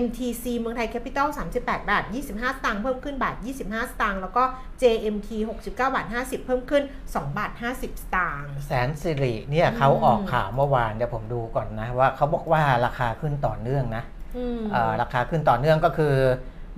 [0.04, 4.44] MTC เมืองไทย Capital 38 บาท 25 สตางค์เพิ่มขึ้นบาท 25 สตางค์แล้วก็
[4.82, 5.28] JMT
[5.60, 14.04] 69 บาท 50 เพิ่มขึ้น 2 บาท 50 สตางค์แสนสิริเนี่ยเขาออกข่าวเมื่อวานเดี๋ยวผมดูก่อนนะ ว่าเขาบอกว่าราคาขึ้นต่อเนื่องนะ
[14.36, 16.14] อืมเอ่อราคาขึ้นต่อเนื่องก็คือ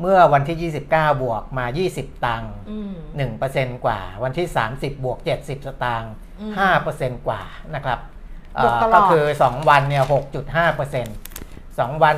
[0.00, 2.94] เมื่อวันที่ 29 บวกมา 20 ตังค์อืม
[3.38, 6.52] 1%กว่า วันที่ 30 บวก 70 สตางค์อืม
[6.90, 7.42] 5%กว่า
[7.74, 8.17] นะครับเอ่
[8.62, 12.14] บวกอตลอด ก็คือ 2 วันเนี่ย6.5% 2วัน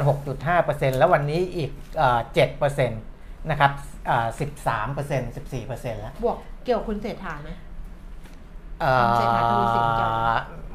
[0.48, 2.18] 6.5%แล้ววันนี้อีกเอ่อ
[2.58, 3.70] 7%นะครับ
[4.06, 4.28] เอ่อ
[4.78, 7.50] 13% 14%แล้ว บวกเกี่ยวกับคุณเศรษฐาไหม
[8.80, 10.18] เอ่อเศรษฐาทวีสินเกี่ยวไหม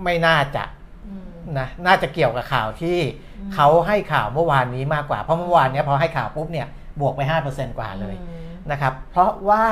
[0.04, 0.64] ไม่น่าจะ
[1.08, 1.28] อืม
[1.60, 2.98] นะน่าจะเกี่ยวกับข่าวที่
[3.40, 6.68] อืมเขาให้ข่าวเมื่อวานนี้มากกว่า เพราะเมื่อวานเนี้ยพอให้ข่าวปุ๊บเนี่ย
[7.02, 9.66] บวกไป 5%กว่าเลยอืมนะครับ เพราะว่า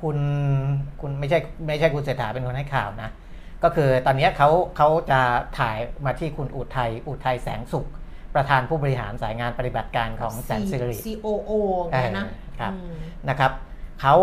[0.00, 0.18] คุณ
[1.00, 3.10] คุณไม่ใช่ไม่ใช่คุณเศรษฐาเป็นคนให้ข่าวนะ
[3.64, 5.20] ก็คือตอนเนี้ยเขาเขาจะ
[5.58, 7.86] ถ่ายมาที่คุณอุทัยอุทัยแสงสุข
[8.34, 11.50] ประธานผู้บริหารสายงานปฏิบัติการของแสนสิริ COO
[11.88, 12.94] เนี่ยนะเออครับอืม
[13.28, 13.52] นะครับ
[14.00, 14.14] เขา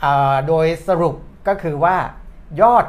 [0.00, 1.14] เอ่อโดยสรุป
[1.48, 1.96] ก็คือว่า
[2.60, 2.86] ยอด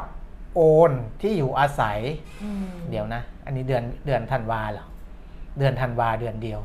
[0.54, 1.98] โอนที่อยู่อาศัย
[2.42, 4.86] อืมเดี๋ยวนะ อันนี้เดือนเดือนธันวาเหรอ
[5.58, 6.60] เดือนธันวาเดือนเดียว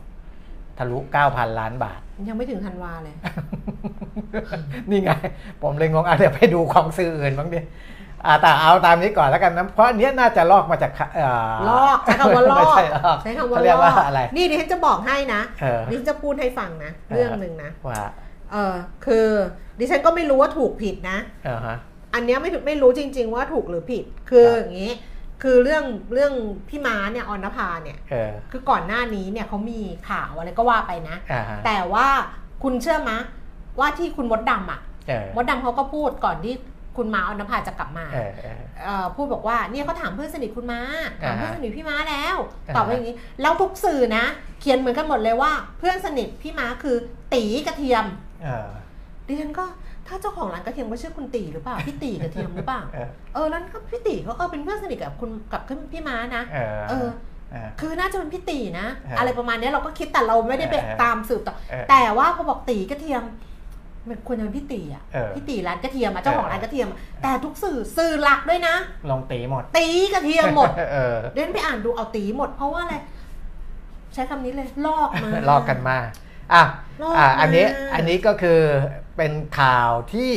[0.77, 3.15] ทะลุ 9,000 ล้านบาท ยังไม่ถึงธันวาเลย
[4.89, 5.09] นี่ไง
[5.61, 7.59] ผมเลยงงอะเดี๋ยวไปดูของสื่ออื่นบ้างดิ
[8.25, 10.91] อ่าแต่เอาตามนี้ก่อนแล้วกันนะเพราะอันเนี้ยน่าจะลอกมาจาก
[11.65, 18.03] เลอกใช้คำว่าลอไม่กใช่ลอก ใช้คำว่าเขาเรียกลว่าอกอะไร นี่ดิฉันจะบอกให้นะเออ ดิฉันจะพูดให้ฟังนะ เรื่องหนึ่งนะว่า
[18.51, 18.75] เออ
[19.05, 19.27] คือ
[19.79, 21.77] ดิฉันก็ไม่รู้ว่าถูกผิดนะ เออฮะ
[22.13, 24.93] อันเนี้ยไม่ถูกไม่รู้จริง ๆ ว่าถูกหรือผิด คือครับ อย่างนี้
[25.43, 26.33] คือเรื่องเรื่อง
[26.69, 32.07] พี่ม้าเนี่ยออนภาเนี่ย เออคือก่อนหน้านี้เนี่ยเขามีข่าวอะไรก็ว่าไปนะ อ่าฮะแต่ว่า
[32.63, 33.17] คุณเชื่อมะ
[33.79, 36.55] ว่าที่คุณมดดำอะ เออมดดำเขาก็พูดก่อนที่
[36.97, 40.79] คุณม้าออนภาจะกลับมาเออเออเอ่อพูดบอกว่าเนี่ยเขาถามเพื่อนสนิทคุณม้า
[41.23, 42.35] ถามอ่าฮะเพื่อนสนิทพี่ม้าแล้ว
[42.67, 44.25] อ่าฮะตอบว่าอย่างนี้แล้วทุกสื่อนะ
[44.61, 46.95] เขียนเหมือนกันหมดเลยว่า เพื่อนสนิทพี่ม้าคือ
[47.33, 48.05] ตีกระเทียม
[48.43, 48.67] เออ
[49.27, 49.65] ดิฉันก็
[50.07, 55.61] ถ้าเจ้าของร้านกระเทียมก็ชื่อคุณตีหรือเปล่าพี่ตีกระเทียมหรือเปล่าเออเออแล้วก็พี่ตีเขาเออเป็นเพื่อนสนิทกับคุณกับ
[55.93, 57.07] พี่ม้านะเออเออ
[57.51, 63.23] เออคือน่าจะเป็นพี่ตีนะเออออะไรประมาณเนี้ยเราก็คิดแต่เราไม่ได้ไปเออตามสืบต่อเออแต่ว่าพอบอกตีกระเทียม
[64.09, 68.75] มันควรจะเป็นพี่ตีอะเออพี่ตีร้านกระเทียมอะเจ้าของเออร้านกระเทียมอะแต่ทุกสื่อสื่อหลักด้วยนะ
[69.11, 72.95] ลงตีหมด ตีกระเทียมหมดเออเดินไปอ่านดูเอาตีหมด เพราะว่าอะไร
[74.13, 75.97] ใช้คำนี้เลยลอกมาลอกกันมา
[76.53, 76.63] อะ
[77.01, 78.59] ลอกอะมาอันนี้อันนี้ก็คือ
[79.17, 80.31] เป็นข่าวที่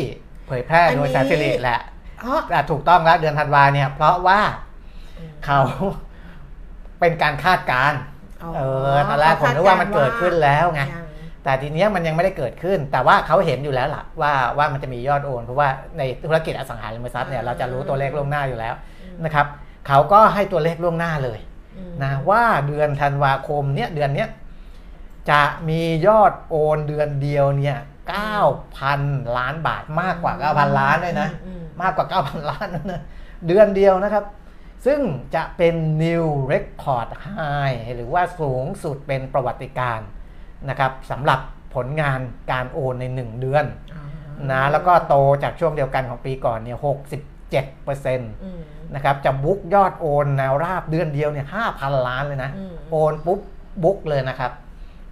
[0.46, 1.80] เผยแพร่อันนี้โดยสาธิริแหละ
[2.24, 4.40] อ๋ออะถูกต้องแล้วเดือนธันวาเนี่ย เพราะว่า
[5.44, 5.60] เขา
[7.00, 8.00] เป็นการคาดการณ์
[8.56, 8.60] เอ
[8.92, 11.06] อตอนแรกผมนึกว่ามันเกิดขึ้นแล้วไงยัง
[11.44, 18.74] แต่ทีเนี้ยมันยังไม่ได้เกิดขึ้น แต่ว่าเขาเห็นอยู่แล้วล่ะว่าว่ามันจะมียอดโอน เพราะว่าในธุรกิจอสังหาริมทรัพย์เนี่ยเราจะรู้ตัวเลขล่วงหน้าอยู่แล้ว
[19.24, 19.46] นะครับ
[19.86, 21.38] เขาก็ให้ตัวเลขล่วงหน้าเลย
[21.76, 24.28] อืมนะว่าเดือนธันวาคมเนี่ยเดือนเนี้ย
[25.30, 27.78] จะมียอดโอนเดือนเดียวเนี่ย
[28.56, 33.00] 9,000 ล้านบาทมากกว่า 9,000 ล้านเลยนะอืมมากกว่า 9,000 ล้านนะนะ
[33.46, 34.24] เดือนเดียวนะครับ
[34.86, 35.00] ซึ่ง
[35.34, 40.08] จะเป็น new record high หรือว่าสูงสุดเป็นประวัติการณ์
[40.68, 41.40] นะครับสำหรับ
[41.74, 42.20] ผลงาน
[42.52, 43.98] การโอนใน 1 เดือนอื
[44.44, 46.78] มนะแล้วก็โตจากช่วงเดียวกันของปีก่อนเนี่ย
[47.10, 48.60] 67เปอร์เซ็นต์อืม
[48.94, 53.40] นะครับจะบุ๊กยอดโอนแนวราบเดือนเดียวเนี่ยห้าพันล้านเลยนะอืมโอนปุ๊บ
[53.82, 54.52] บุ๊กเลยนะครับ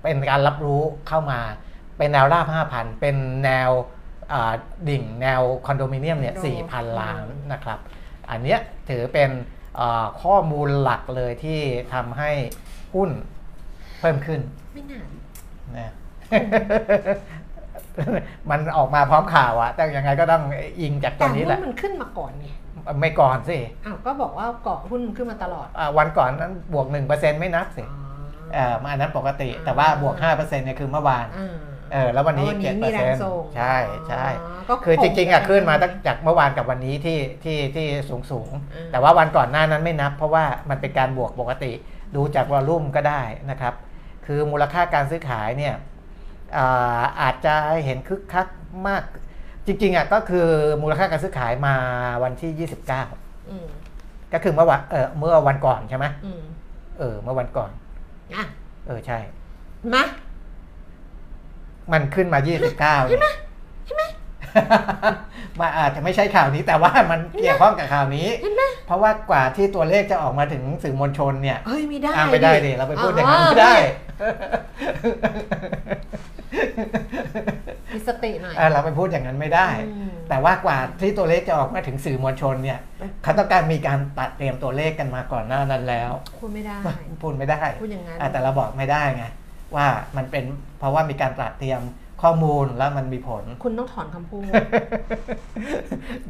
[0.03, 1.41] เป็นการรับรู้เข้ามา
[1.99, 3.71] เป็นแนวราบ5,000เป็นแนว
[4.33, 4.53] อ่า
[4.89, 7.21] ดิ่งแนวคอนโดมิเนียมเนี่ยคอนโด4,000ล้าน
[7.53, 7.79] นะครับ
[8.31, 8.59] อันเนี้ย
[8.89, 9.31] ถือเป็น
[9.81, 11.61] อ่าข้อมูลหลักเลยที่
[11.93, 12.31] ทำให้
[12.95, 13.11] หุ้น
[14.01, 14.41] เพิ่มขึ้น
[14.75, 15.93] ไม่น่านะ
[18.51, 20.43] มันออกมาพร้อมข่าวอะแต่ยังไงก็ต้อง
[20.81, 22.47] อิงจากตัแต่วนี้หุ้แหละนมันขึ้นมาก่อนไง
[23.01, 27.91] ไม่ก่อนสิอ้าวก็บอกว่าเกาะหุ้นมันขึ้นมาตลอดอ่าวันก่อนนั้นบวก 1%ไม่นับสิอ๋อ
[28.55, 31.57] เออมาอันนั้นปกติอ่าแต่ว่าบวก 5%เนี่ยคือเมื่อวานอ่า
[31.93, 33.77] เออแล้ววันนี้วันนี้เจ็ดเปมีอร์แรเซ็งนต์ส่งใช่
[34.09, 41.73] ใช่อ๋อก็คือจริงๆอะคงขึ้นมาตั้งจากเมื่อวานกับวันนี้ที่ที่ที่สูงสูงๆอืมแต่ว่าวันก่อนหน้านั้นไม่นับ เพราะว่ามันเป็นการบวกปกติ
[42.17, 43.75] ดูจากวอลลุ่มก็ได้นะครับ
[44.31, 45.75] คือมูลค่าการซื้อขายเนี่ย
[46.57, 48.47] อ่าอาจจะเห็นคึกคัก
[48.87, 49.03] มาก
[49.67, 50.47] จริงๆอะก็คือ
[50.83, 51.75] มูลค่าการซื้อขายมา
[52.25, 52.69] วันที่
[53.09, 53.67] 29อืม
[54.33, 56.43] ก็คือเมื่อวันเออเมื่อวันก่อนใช่ไหมอืม
[56.99, 57.71] เออเมื่อวันก่อน
[58.35, 58.45] อะ
[58.87, 59.19] เออใช่
[59.95, 60.05] มา
[61.93, 63.27] มันขึ้นมา 29ใช่ไหม
[63.87, 64.03] ใช่ไหม
[65.61, 73.75] มาอาจจะไม่ใช่ข่าวนี้แต่ว่ามันเกี่ยวข้องกับข่าวนี้เห็นไหมเพราะว่ากว่าที่ตัวเลขจะออกมาถึงสื่อมวลชนเนี่ยเฮ้ยไม่ได้อ่าไม่ได้ดิเราไปพูดอย่างนั้นไม่ได้
[77.95, 82.79] มีสติหน่อยอ่าเราไปพูดอย่างนั้นไม่ได้อืมแต่ว่ากว่าที่ตัวเลขจะออกมาถึงสื่อมวลชนเนี่ย
[83.23, 86.77] เขาต้องการมีการตัดเตรียมตัวเลขกันมาก่อนหน้านั้นแล้วพูดไม่ได้
[87.23, 89.25] พูดไม่ได้พูดอย่างนั้นอะแต่เราบอกไม่ได้ไง
[89.77, 90.45] ว่ามันเป็น
[90.79, 91.81] เพราะว่ามีการตัดเตรียม
[92.23, 94.51] ข้อมูลแล้วมันมีผล คุณต้องถอนคำพูด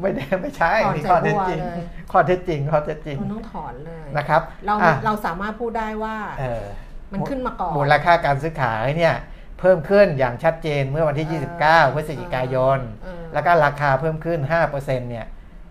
[0.00, 1.78] ไม่ได้ไม่ใช่ถอนนี่ใจข้อเท็จจริงบัวเลย
[2.12, 6.64] ข้อเท็จจริงข้อเท็จจริงคุณต้องถอนเลยนะครับเราอะเราสามารถพูดได้ว่าเออ
[7.12, 9.14] มันขึ้นมาก่อน มูลค่าการซื้อขายเนี่ย
[9.60, 14.38] เพิ่มขึ้นอย่างชัดเจนเมื่อวันที่ เออ29 พฤศจิกายน เออ แล้วก็ราคาเพิ่มขึ้น
[14.70, 15.26] 5%เนี่ย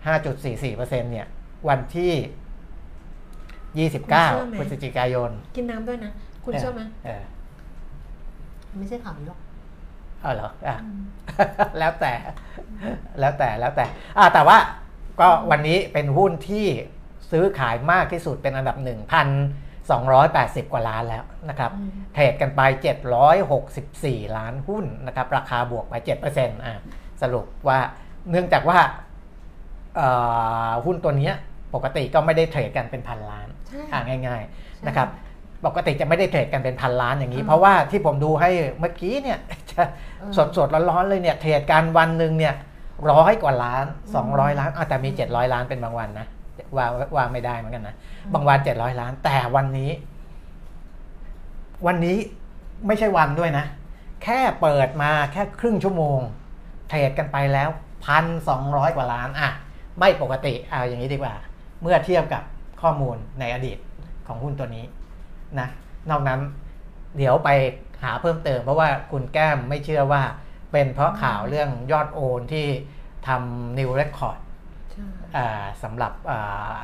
[0.08, 1.26] 5.44%เนี่ย
[1.68, 6.12] วันที่ 29 พฤศจิกายน กินน้ำด้วยนะ
[6.44, 7.22] คุณเชื่อไหมเออ
[8.78, 9.38] ไม่ใช่ข่าวนี้หรอก
[10.22, 10.76] เอาเหรออะ
[11.78, 12.14] แล้วแต่
[13.20, 13.86] แล้วแต่แล้วแต่
[14.18, 14.58] อะแต่ว่า
[15.20, 16.66] ก็วันนี้เป็นหุ้นที่
[17.30, 18.76] ซื้อขายมากที่สุดเป็นอันดับ
[19.54, 22.60] 1,280 กว่าล้านแล้วนะครับอืมเทรดกันไป
[23.68, 26.82] 764 ล้านหุ้นนะครับ ราคาบวกไป 7%อะ
[27.22, 27.78] สรุปว่า
[28.30, 28.78] เนื่องจากว่า
[29.96, 30.08] เอ่
[30.68, 31.34] อหุ้นตัวเนี้ย
[31.74, 35.08] ปกติก็ไม่ได้เทรดกันเป็นพันล้านใช่อะง่าย ๆนะครับ
[35.66, 39.38] ปกติจะไม่ได้เทรดกันเป็นพันล้านอย่างนี้อืมเพราะว่าที่ผมดูให้เมื่อกี้เนี่ย
[39.70, 39.82] จะ
[40.18, 42.54] เออสดสดๆร้อนๆเลยเนี่ยเทรดกันวันหนึ่งเนี่ย
[43.12, 46.26] ร้อยกว่าล้านอืม200 ล้านอะแต่มี 700 ล้านเป็นบางวันนะ
[46.76, 47.94] ว่าว่าไม่ได้เหมือนกันนะ
[48.34, 49.90] บางวัน700 ล้าน แต่วันนี้
[51.86, 52.16] วันนี้
[52.86, 53.64] ไม่ใช่วันด้วยนะ
[54.22, 56.20] แค่เปิดมาแค่ครึ่งชั่วโมง
[56.88, 57.68] เทรดกันไปแล้ว
[58.06, 59.50] พันสองร้อยกว่าล้านอะ
[59.98, 61.34] ไม่ปกติเอาอย่างนี้ดีกว่า
[61.82, 62.42] เมื่อเทียบกับ
[62.82, 63.78] ข้อมูลในอดีต
[64.26, 64.84] ของหุ้นตัวนี้
[65.60, 65.68] นะ
[66.10, 66.40] นอกนั้น
[67.16, 67.50] เดี๋ยวไป
[68.02, 70.22] หาเพิ่มเติม เพราะว่าคุณแก้มไม่เชื่อว่า
[70.72, 72.66] เป็นเพราะข่าวเรื่องยอดโอนที่
[73.28, 74.38] ทำนิวเรคคอร์ด
[74.92, 75.46] ใช่
[75.82, 76.76] สำหรับอ่า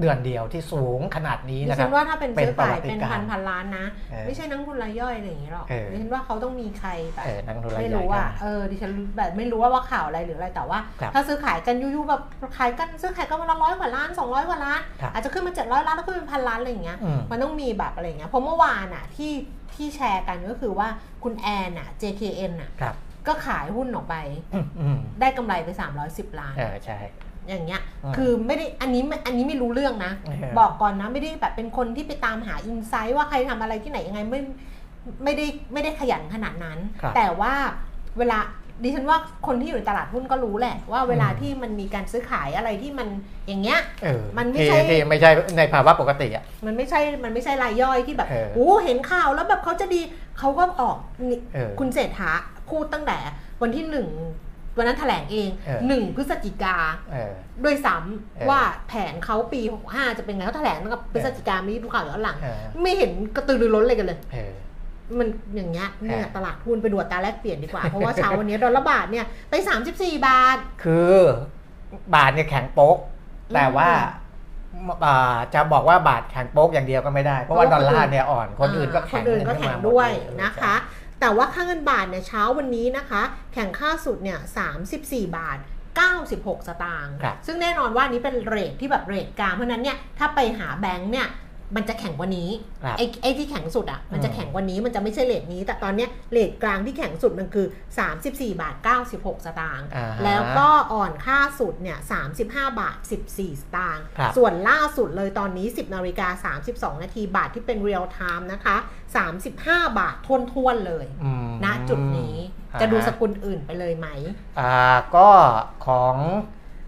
[0.00, 12.22] เดือนเดียวที่สูงขนาดนี้ดินะคฉัรับนว่าถ้าเป็นเป็นซื้อขายประวัติเป็นการพันพันล้านนะเออไม่ใช่นักทุนรายย่อยอะไรอย่างนี้หรอกเออดิฉันว่าเขาต้องมีใครแบบเออนักลงทุนรายไม่ใหญ่รู้กัว่านเออดิฉันแบบไม่รู้ว่าว่าข่าวอะไรหรืออะไรแต่ว่าครับถ้าซื้อขายกันยูๆแบบ
[12.56, 19.32] ขายกันซื้อขายกันวันละร้อยกว่าล้าน200กว่าล้านครับอาจจะขึ้นมา700ล้านแล้วก็เป็นพันล้านอะไรอย่างเงี้ยอืมมันต้องมีแบบอะไรอย่างเงี้ยเพราะเมื่อวานอะที่
[19.74, 20.88] ที่แชร์กันก็คือว่า
[21.24, 22.94] คุณแอนอะ JKN อะครับ
[23.26, 24.16] ก็ขายหุ้นออกไป
[24.54, 25.68] อืมอืมได้กำไรไป
[26.04, 26.98] 310 ล้านเออใช่
[27.48, 34.40] อย่างเงี้ยอืมคือไม่ได้อันนี้ไม่อันนี้ไม่รู้เรื่องนะเออบอกก่อนนะไม่ได้แบบเป็นคนที่ไปตามหาอินไซต์ว่าใครทำอะไรที่ไหนยังไงไม่
[35.24, 37.52] ไม่ได้ไม่ได้ขยันขนาดนั้นครับแต่ว่า
[38.18, 38.38] เวลา
[38.82, 43.08] ดิฉันว่าคนที่อยู่ในตลาดหุ้นก็รู้แหละ ว่าเวลาอืมที่มันมีการซื้อขายอะไรที่มัน
[43.46, 50.00] อย่างเงี้ยเออมันไม่ที่ใช่ที่ไม่ใช่ในภาวะปกติอะมันไม่ใช่มันไม่ใช่รายย่อยที่แบบเออโอ้เห็นข่าวแล้วแบบเขาจะดี
[50.38, 50.96] เขาก็ออก
[51.30, 52.30] นี่เออคุณเศรษฐา
[52.70, 53.18] พูดตั้งแต่
[53.62, 54.06] วันที่หนึ่ง
[54.78, 56.76] วันนั้นแถลงเองเออหนึ่งพฤศจิกา
[57.12, 57.32] เออ
[57.64, 57.96] ด้วยซ้
[58.36, 59.60] เออำว่าแผนเขาปี
[59.90, 64.54] 65 จะเป็นไงเขาแถลงตั้งแต่พฤศจิกามีภูเขาย้อนหลังเออไม่เห็นกระตือรือร้นเลยกันเลยเออ
[65.18, 69.54] มันอย่างเงี้ยเนี่ยเออตลาดหุ้นไปดูอัตราแลกเปลี่ยนดีกว่า เพราะว่าเช้าวันนี้ดอลลาร์บาทเนี่ยไป
[69.88, 71.14] 34 บาท คือ
[72.14, 72.96] บาทเนี่ยแข็งโป๊ก
[73.54, 73.88] แต่ว่า
[75.04, 80.74] อ่าจะบอกว่าบาทแข็งโป๊กอย่างเดียวก็ไม่ได้ เพราะว่าเพราะอว่าลลาร์เนี่ยอ่อน คนอื่นก็แข็งคนอื่นก็แข็งขึ้แข่งมาหมดด้วยเลนะคะ
[81.20, 83.22] แต่ว่าค่าเงินบาทเนี่ยเช้าวันนี้นะคะ
[83.54, 84.38] แข็งค่าสุดเนี่ย
[84.88, 85.58] 34 บาท
[86.12, 91.28] 96 สตางค์ครับซึ่งแน่นอนว่านี้เป็น rate ที่แบบ rate กลางเพราะฉะนั้นเนี่ยถ้าไปหาแบงค์เนี่ย
[91.76, 92.50] มันจะแข็งกว่านี้
[92.84, 97.66] ครับไอ้ไอ้ที่แข็งสุดอะมันจะอืมแข็งกว่านี้มันจะไม่ใช่เรทนี้ แต่ตอนเนี้ยเรทกลางที่แข็งสุดมันคือ
[98.08, 98.74] 34 บาท
[99.10, 101.98] 96 สตางค์อ่าฮะแล้วก็อ่อนค่าสุดเนี่ย
[102.38, 102.96] 35 บาท
[103.30, 106.52] 14 สตางค์ครับส่วนล่าสุดเลยตอนนี้ 10นาฬิกา
[106.94, 108.76] 32 นาทีบาทที่เป็นเรียลไทม์นะคะ
[109.36, 110.16] 35 บาท
[110.52, 112.36] ทวนๆเลยอืมณจุดนี้
[112.72, 114.08] อ่าจะดูสกุลอื่นไปเลยไหม
[114.60, 114.74] อ่า
[115.16, 115.28] ก็
[115.86, 116.16] ของ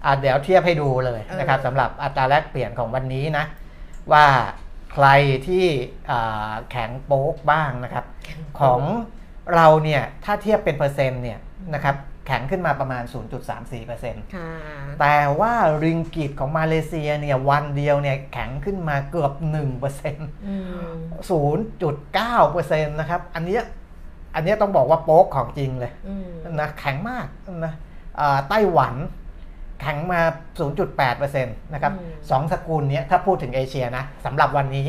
[0.05, 3.45] อ่าเดี๋ยวเทียบให้ดูเลยเออนะครับสำหรับอัตราแลกเปลี่ยนของวันนี้นะ
[4.13, 4.25] ว่า
[4.93, 5.07] ใคร
[5.47, 5.67] ที่
[6.11, 8.05] อ่าแข็งโป๊กบ้างนะครับ
[8.61, 8.81] ของ
[9.55, 11.39] เราเนี่ยถ้าเทียบเป็นเปอร์เซ็นต์เนี่ย
[11.75, 13.03] นะครับแข็งขึ้นมาประมาณ
[13.69, 14.51] 0.34%ค่ะ
[15.01, 19.33] แต่ว่าริงกิตของมาเลเซียเนี่ยวันเดียวเนี่ยแข็งขึ้นมาเกือบ
[19.91, 20.55] 1%อื
[20.89, 23.63] ม0.9%นะครับอันเนี้ย
[24.35, 26.29] อันเนี้ยต้องบอกว่าโป๊กของจริงเลยอืม
[26.61, 27.27] นะแข็งมาก
[27.65, 27.73] นะ
[28.21, 28.95] อ่าไต้หวัน
[29.81, 30.21] แข็งมา
[30.79, 34.87] 0.8%นะครับอืมสองสกุลเนี้ยถ้าพูดถึงเอเชียนะสำหรับวันนี้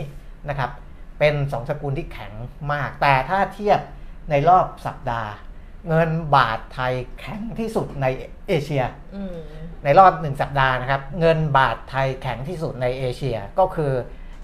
[0.49, 0.71] นะครับ
[1.19, 2.31] เป็นสองสกุลที่แข็ง
[2.73, 3.79] มาก แต่ถ้าเทียบ
[4.29, 5.31] ในรอบสัปดาห์
[5.87, 8.05] เงินบาทไทยแข็งที่สุดใน
[8.47, 8.83] เอเชีย
[9.15, 9.35] อืม
[9.83, 13.93] ในรอบหนึ่งสัปดาห์นะครับ เงินบาทไทยแข็งที่สุดในเอเชียก็คือ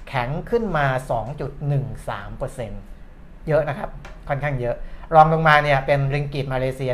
[0.10, 0.86] แข็งขึ้นมา
[1.98, 3.90] 2.13%เยอะนะครับ
[4.28, 4.76] ค่อนข้างเยอะ
[5.16, 6.92] รองลงมาเนี่ยเป็นริงกิตมาเลเซีย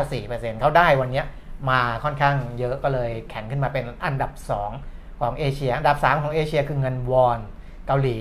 [0.00, 1.26] 1.94%เขาได้วันเนี้ย
[1.68, 4.32] มาค่อนข้างเยอะก็เลยแข็งขึ้นมาเป็นอันดับ
[4.76, 7.38] 2 ของเอเชีย อันดับ 3 ของเอเชียคือเงินวอน
[7.86, 8.16] เกาหลี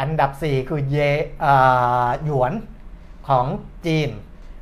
[0.00, 0.96] อันดับ 4 คือเย
[1.40, 1.54] เอ่
[2.04, 2.52] อหยวน
[3.28, 3.46] ของ
[3.86, 4.10] จีน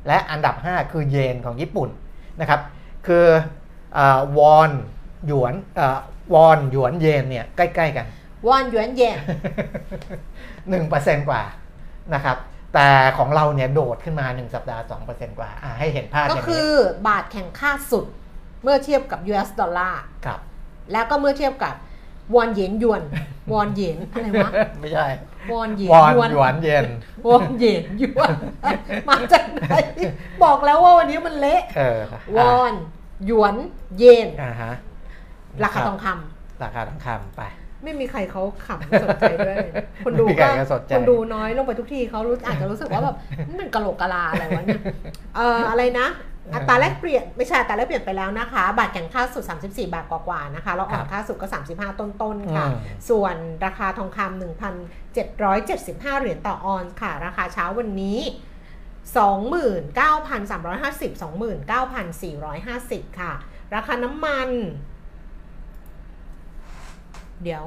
[0.07, 1.89] และอันดับ 5 คือเยนของญี่ปุ่น
[2.39, 2.61] นะครับ
[3.07, 3.25] คือ
[3.93, 4.71] เออวอน
[5.27, 5.97] หยวนเออ
[6.33, 8.05] วอนหยวนเยนเนี่ยใกล้ ๆ กัน
[8.47, 9.17] วอนหยวนเยน
[10.63, 11.41] 1%กว่า
[12.13, 12.37] นะครับ
[12.73, 16.71] แต่ของเราเนี่ยโดดขึ้นมา 1 สัปดาห์ 2%กว่าอะให้เห็นภาพอก็ย่างคืนี้อ
[17.07, 18.05] บาทแข่งค่าสุด
[18.63, 20.39] เมื่อเทียบกับ US ดอลลาร์ครับ
[20.91, 21.73] แล้วก็เมื่อเทียบกับ
[22.35, 23.01] วอนเหยนหยวน
[23.51, 25.07] วอนเหยนอะไรวะไม่ใช่
[25.51, 26.85] วอนเหยนวอนหยวนหยวนเยน
[27.27, 28.33] วอนเหยนหยวน
[29.09, 29.65] มาจากไหน
[30.43, 31.99] บอกแล้วว่าวันนี้มันเละเออ
[32.37, 32.73] วอน
[33.25, 33.55] หยวน
[33.97, 34.73] เยนอ่าฮะ
[35.63, 37.43] ราคาทองคำราคาทองคำไป
[37.83, 39.57] ไม่มีใครเขาขำสนใจด้วย
[40.05, 43.15] คนดูไม่มีใคก็รก็สนใจคนดูน้อยลงไปทุกทีเขารู้อาจจะรู้สึกว่าแบบ
[43.47, 44.81] นี่มันกะโหลกกะลาอะไรวะเนี่ย
[45.35, 46.07] เอ่ออะไรนะ
[46.53, 52.75] อัตราแลกเปลี่ยนไม่ใช่อัตราแลกเปลี่ยนไปแล้วนะคะ บาทแข่งค่าสุด 34 บาทกว่าๆนะคะ แล้วอ่อนค่าสุดก็ 35 ต้นๆค่ะอืม
[53.09, 53.35] ส่วน
[53.65, 54.41] ราคาทองคำ
[55.07, 58.19] 1,775 เหรียญต่อออนซ์ค่ะ ราคาเช้าวันนี้
[59.17, 61.11] 29,350
[63.07, 63.33] 29,450 ค่ะ
[63.75, 64.49] ราคาน้ำมัน
[67.43, 67.63] เดี๋ยว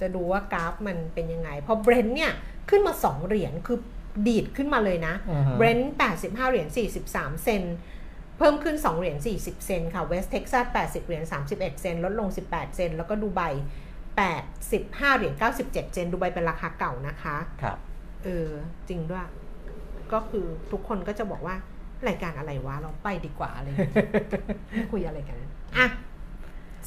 [0.00, 2.32] จะดูว่ากราฟมันเป็นยังไง พอ Brent เนี่ย
[2.70, 3.78] ขึ้นมา 2 เหรียญคือ
[4.26, 6.68] ดีดขึ้นมาเลยนะอือฮึ Brent 85 เหรียญ
[7.06, 7.76] 43 เซนต์
[8.38, 13.42] เพิ่มขึ้น 2 เหรียญ 40 เซนต์ค่ะ West Texas 80 เหรียญ 31 เซนต์ลดลง 18 เซนต์แล้วก็ดูไบ
[14.30, 17.78] 85 เหรียญ 97 เซนต์ดูไบเป็นราคาเก่านะคะครับ
[18.24, 18.50] เออ
[18.88, 19.26] จริงด้วย
[20.12, 21.56] ก็คือทุกคนก็จะบอกว่า
[22.08, 24.04] รายการอะไรวะ เราไปดีกว่าอะไรอย่างเงี้
[24.84, 25.36] ยคุยอะไรกัน
[25.78, 25.88] อะ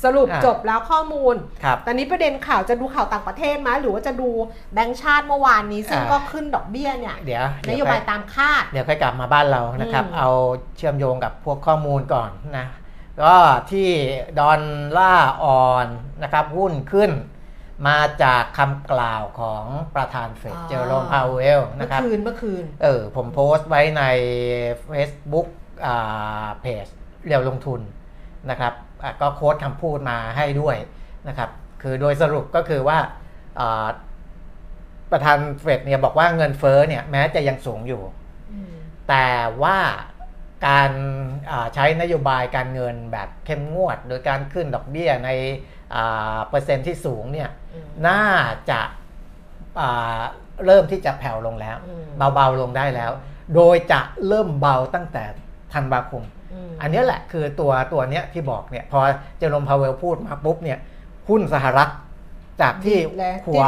[0.04, 4.30] สรุปอะจบแล้วข้อมูลครับตอนนี้ประเด็นข่าวจะดูข่าวต่างประเทศไหมหรือว่าจะดู
[4.74, 10.30] แบงก์ชาติเมื่อวานนี้ซึ่งอ่าก็ขึ้นดอกเบี้ยเนี่ยเดี๋ยวนเดี๋โยวบายค่อตามคาด เดี๋ยวค่อยกลับมาบ้านเรานะครับอืมเอา
[10.78, 12.68] เชื่อมโยงกับพวกข้อมูลก่อนนะ
[13.22, 13.36] ก็
[13.72, 13.90] ที่
[14.40, 14.62] ดอล
[14.98, 15.88] ลาร์อ่อน
[16.24, 17.12] นะครับหุ้นขึ้น
[17.88, 24.04] มาจากคำกล่าวของประธานเฟดเจอโรมพาวเวลเมื่นะอครับคืนเมื่อคืน เออ ผมโพสต์ไว้ใน
[24.90, 25.48] Facebook
[25.86, 26.86] อ่าเพจ
[27.26, 27.82] เรียวลงทุน
[28.50, 28.89] นะครับอะ
[29.22, 30.76] ก็โค้ดคำพูดมาให้ด้วย
[31.28, 31.50] นะครับ
[31.82, 33.00] คือโดยสรุปก็คือว่า
[33.60, 33.88] อ่า
[35.12, 38.02] ประธานเฟดเนี่ยบอกว่าเงินเฟ้อเนี่ยแม้จะยังสูงอยู่
[39.10, 39.30] แต่
[39.64, 39.80] ว่า
[40.68, 40.92] การ
[41.52, 45.30] อ่าใช้นโยบายการเงินแบบเข้มงวด โดยการขึ้นดอกเบี้ยใน
[45.96, 48.24] อ่าเปอร์เซ็นต์ที่สูงเนี่ยอืมน่า
[48.70, 48.82] จะ
[49.80, 50.22] อ่า
[50.66, 53.12] เริ่มที่จะแผ่วลงแล้วอืมเบาๆลงได้แล้ว
[53.56, 55.24] โดยจะเริ่มเบาตั้งแต่
[55.74, 56.39] ธันวาคมม
[56.82, 59.00] อันนี้แหละคือตัวตัวเนี้ยที่บอกเนี่ยพอ
[59.38, 60.78] เจอร์โรมพาวเวลพูดมาปุ๊บเนี่ย
[61.30, 61.90] หุ้นสหรัฐ
[62.62, 63.64] จากที่ดีเลยหัว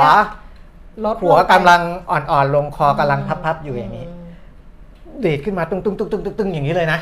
[1.05, 6.99] ลดหัวลงไปกำลังอ่อนๆลงคอกำลังพับๆอยู่อย่างนี้มดีดขึ้นมาตุ้งตุ้งตุ้งตุ้งตุ้งตุ้งอย่างนี้เลยนะ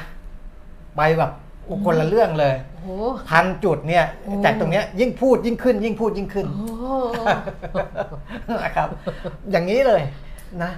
[0.95, 1.31] ไปแบบ
[1.65, 2.89] โอ้คนละเรื่องเลยโอ้โห
[3.29, 6.85] พันจุดเนี่ยโอ้จากตรงเนี้ยยิ่งพูดยิ่งขึ้น ยิ่งพูดยิ่งขึ้นโอ้โห
[8.63, 8.87] นะครับ
[9.51, 10.01] อย่างนี้เลย
[10.63, 10.71] นะ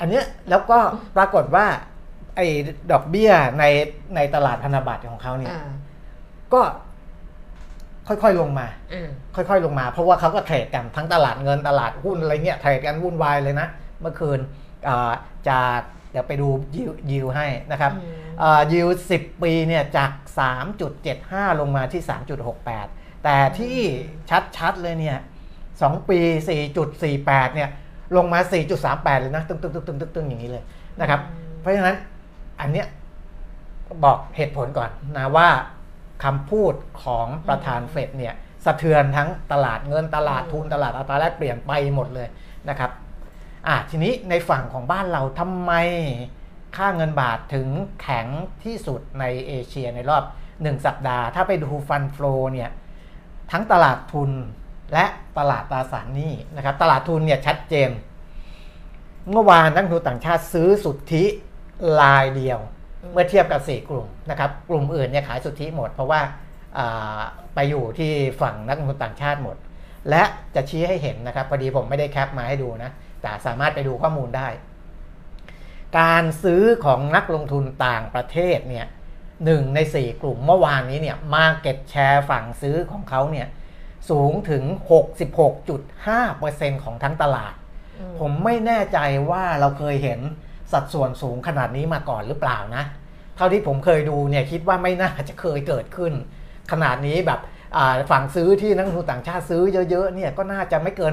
[0.00, 0.78] อันเนี้ยแล้วก็
[1.16, 1.66] ปรากฏว่า
[2.36, 2.46] ไอ้
[2.92, 3.64] ดอกเบี้ยใน
[4.14, 5.70] ในตลาดพันธบัตรของเขาเนี่ยอ่า
[6.54, 6.62] ก็
[8.08, 13.68] ค่อยๆลงมาอ่าค่อยๆลงมา เพราะว่าเขาก็เทรดกันทั้งตลาดเงินตลาดหุ้นอะไรเงี้ยเทรดกันวุ่นวายเลยนะ
[14.00, 14.38] เมื่อคืน
[14.88, 15.12] อ่า
[15.50, 15.80] จาก
[16.12, 20.10] เดี๋ยวไปดูยิวยิวให้นะครับอืมยิวสิปีเนี่ยจาก
[20.84, 22.02] 3.75 ลงมาที่
[22.62, 23.78] 3.68 แต่ที่
[24.56, 25.18] ชัดๆเลยเนี่ย
[25.64, 26.18] 2ปี
[26.72, 27.68] 4.48 เนี่ย
[28.16, 28.40] ลงมา
[28.80, 30.64] 4.38 เลยนะ ตึ้งตึ้งตึ้งตึ้งตึ้งตึ้งอย่างนี้เลย
[31.00, 31.20] นะครับ
[31.60, 31.96] เพราะฉะนั้น
[32.60, 32.86] อันเนี้ย
[34.04, 35.48] บอกเหตุผลก่อนนะว่า
[36.24, 42.28] คำพูดของประธานเฟดเนี่ยสะเทือนทั้งตลาดเงินตลาดทุนตลาดอัตราแลกเปลี่ยนไปหมดเลย
[42.68, 42.90] นะครับ
[43.66, 45.72] อะทีนี้ในฝั่งของบ้านเราทำไม
[46.76, 47.68] ค่าเงินบาทถึง
[48.00, 48.26] แข็ง
[48.64, 50.22] ที่สุดในเอเชียในรอบ
[50.54, 52.70] 1 สัปดาห์ ถ้าไปดูฟันฟลอเนี่ย
[53.52, 54.30] ทั้งตลาดทุน
[54.92, 55.04] และ
[55.38, 57.90] ตลาดตราสารหนี้นะครับ ตลาดทุนเนี่ยชัดเจน
[59.30, 61.24] เมื่อวานนักทุนต่างชาติซื้อสุทธิ
[62.00, 62.58] รายเดียว
[63.02, 66.20] อืมเมื่อเทียบกับ 4 กลุ่มนะครับ กลุ่มอื่นเนี่ยขายสุทธิหมด เพราะว่า
[66.78, 67.20] อ่า
[67.54, 69.56] ไปอยู่ที่ฝั่งนักลงทุนต่างชาติหมด
[70.10, 70.22] และ
[70.54, 72.90] จะชี้ให้เห็นนะครับ พอดีผมไม่ได้แคปมาให้ดูนะ
[73.22, 74.48] แต่สามารถไปดูข้อมูลได้
[75.98, 78.86] การซื้อของนักลงทุนต่างประเทศเนี่ย
[79.44, 83.48] หนึ่งใน 4 กลุ่มเมื่อวานนี้เนี่ยมาเก็ตแชร์ฝั่งซื้อของเขาเนี่ย
[84.10, 84.64] สูงถึง
[85.74, 87.54] 66.5%ของทั้งตลาด
[87.98, 88.98] อืมผมไม่แน่ใจ
[89.30, 90.20] ว่าเราเคยเห็น
[90.74, 92.84] สัดส่วนสูงขนาดนี้มาก่อนหรือเปล่านะ
[93.36, 96.12] เท่าที่ผมเคยดูเนี่ยคิดว่าไม่น่าจะเคยเกิดขึ้น
[96.72, 97.40] ขนาดนี้แบบ
[98.10, 101.12] ฝั่งซื้อที่นักลงทุนต่างชาติซื้อเยอะๆเนี่ยก็น่าจะไม่เกิน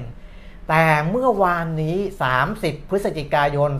[0.00, 1.96] 60%แต่เมื่อวานนี้
[2.44, 3.70] 30 พฤศจิกายน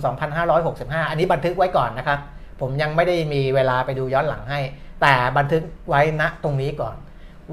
[0.50, 2.18] 2565 อันนี้บันทึกไว้ก่อนนะครับ
[2.60, 4.60] ผมยังไม่ได้มีเวลาไปดูย้อนหลังให้
[5.02, 6.96] แต่บันทึกไว้ณตรงนี้ก่อน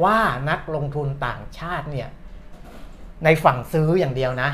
[0.03, 0.17] ว่า
[0.49, 2.09] นักลงทุนต่างชาติเนี่ย
[3.25, 4.49] ในฝั่งซื้ออย่างเดียวนะ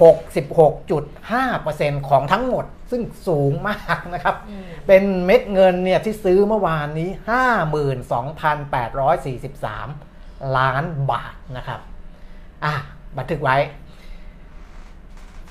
[0.00, 7.10] 66.5%ของทั้งหมด ซึ่งสูงมากนะครับอืมเป็นเม็ดเงินเนี่ยที่ซื้อเมื่อวานนี้
[9.84, 11.80] 52,843 ล้านบาทนะครับ
[12.64, 12.74] อะ
[13.18, 13.56] บันทึกไว้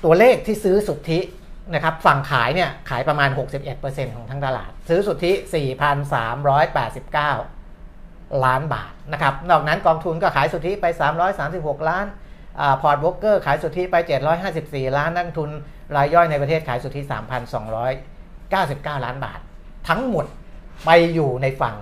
[0.04, 1.20] ตัวเลขที่ซื้อสุทธิ
[1.74, 3.28] นะครับฝั่งขายเนี่ยขายประมาณ
[3.72, 5.32] 61%ของทั้งตลาด ซื้อสุทธิ
[7.46, 10.86] 4,389 ล้านบาทนะครับ นอกนั้นกองทุนก็ขายสุทธิไป
[11.38, 12.20] 336 ล้านอา
[12.80, 13.96] พอร์ตบล็อกเกอร์ขายสุทธิไป
[14.46, 15.50] 754 ล้านนักทุน
[15.96, 17.00] รายย่อยในประเทศขายสุทธิ
[17.82, 19.38] 3,299 ล้านบาท
[19.88, 20.26] ทั้งหมด
[20.84, 21.76] ไปอยู่ในฝั่ง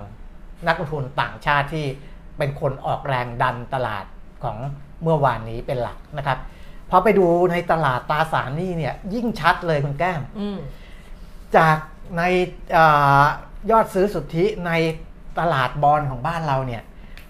[0.67, 1.85] นักลงทุนต่างชาติที่
[2.37, 4.05] เป็นคนออกแรงดันตลาด
[4.43, 4.57] ของ
[5.03, 6.37] เมื่อวานนี้เป็นหลักนะครับ
[6.89, 10.21] พอไปดูในตลาดตราสารหนี้เนี่ยยิ่งชัดเลยคุณแก้ม
[10.55, 10.57] ม
[11.57, 11.77] จาก
[12.17, 12.21] ใน
[12.75, 12.77] อ
[13.71, 14.71] ยอดซื้อสุทธิใน
[15.39, 16.81] ตลาดบอลของบ้านเราเนี่ย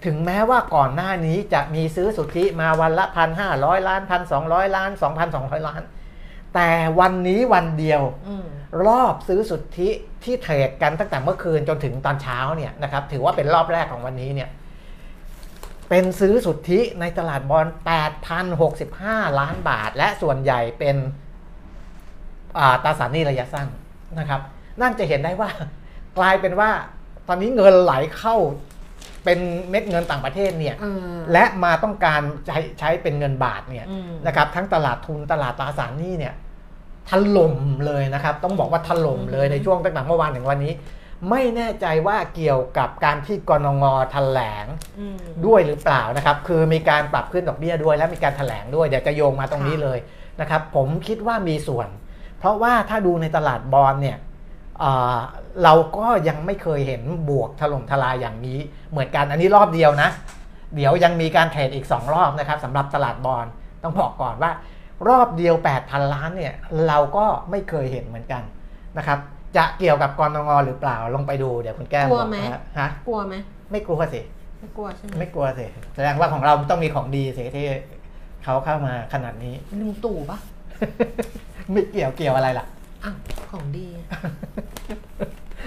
[0.04, 5.82] ถึงแม้ว่าก่อนหน้านี้จะมีซื้อสุทธิมาวันละพันห้าร้อยล้านพันสองร้อยล้านสองพันสองร้อยล้าน
[6.54, 8.46] แต่วันนี้วันเดียวอืม
[8.86, 9.88] รอบซื้อสุทธิ
[10.24, 14.48] ที่เทรดกันตั้งแต่เมื่อคืนจนถึงตอนเช้าเนี่ยนะครับ ถือว่าเป็นรอบแรกของวันนี้เนี่ย
[15.88, 17.66] เป็นซื้อสุทธิในตลาดบอล
[18.52, 20.96] 8,065 ล้านบาท และส่วนใหญ่เป็น
[22.58, 23.68] อ่าตราสารหนี้ระยะสั้น
[24.18, 24.40] นะครับ
[24.80, 25.50] นั่นจะเห็นได้ว่า
[26.18, 26.70] กลายเป็นว่า
[27.28, 28.36] ตอนนี้เงินไหลเข้า
[29.24, 29.38] เป็น
[29.70, 36.34] เม็ดเงินต่างประเทศเนี่ยอืมและมาต้องการใช้ใช้เป็นเงินบาทเนี่ยอืมนะครับทั้งตลาดทุนตลาดตราสารหนี้เนี่ย
[37.10, 37.56] ถล่ม
[37.86, 40.72] เลยนะครับ ต้องบอกว่าถล่มเลยในช่วงตั้งแต่เมื่อวานถึงวันนี้
[41.30, 44.66] ไม่แน่ใจว่าเกี่ยวกับการที่กรงงแถลง
[44.98, 45.16] อืม
[45.46, 49.98] ด้วยหรือเปล่านะครับ คือมีการปรับขึ้นดอกเบี้ยด้วย และมีการแถลงด้วยเดี๋ยวจะโยงมาตรงนี้ค่ะเลย
[50.40, 51.88] นะครับ ผมคิดว่ามีส่วน
[52.38, 54.16] เพราะว่าถ้าดูในตลาดบอลเนี่ย
[54.80, 55.18] เอ่อ
[55.64, 58.58] เราก็ยังไม่เคยเห็นบวกถล่มทลายอย่างนี้
[58.90, 60.08] เหมือนกันอันนี้รอบเดียวนะ
[60.74, 63.46] เดี๋ยวยังมีการเทรดอีก 2 รอบนะครับสำหรับตลาดบอล
[63.82, 64.50] ต้องบอกก่อนว่า
[65.08, 65.54] รอบเดียว
[65.84, 66.54] 8,000 ล้านเนี่ย
[66.86, 68.42] เราก็ไม่เคยเห็นเหมือนกัน
[68.98, 69.18] นะครับ
[69.56, 73.34] จะเกี่ยวกับกรงงหรือเปล่าลองไปดูเดี๋ยวคุณแก้มกลัวบอกไหมนะฮะกลัวไหม
[73.70, 74.20] ไม่กลัวสิ
[74.60, 77.66] ไม่กลัวใช่ไหมไม่กลัวสิแสดงว่าของเราต้องมีของดีสิที่
[78.44, 80.38] เขาเข้ามาขนาดนี้ลุงตู่ปะ
[81.72, 82.66] ไม่เกี่ยวเกี่ยวอะไรล่ะ
[83.04, 83.12] อะ
[83.50, 83.88] ของดี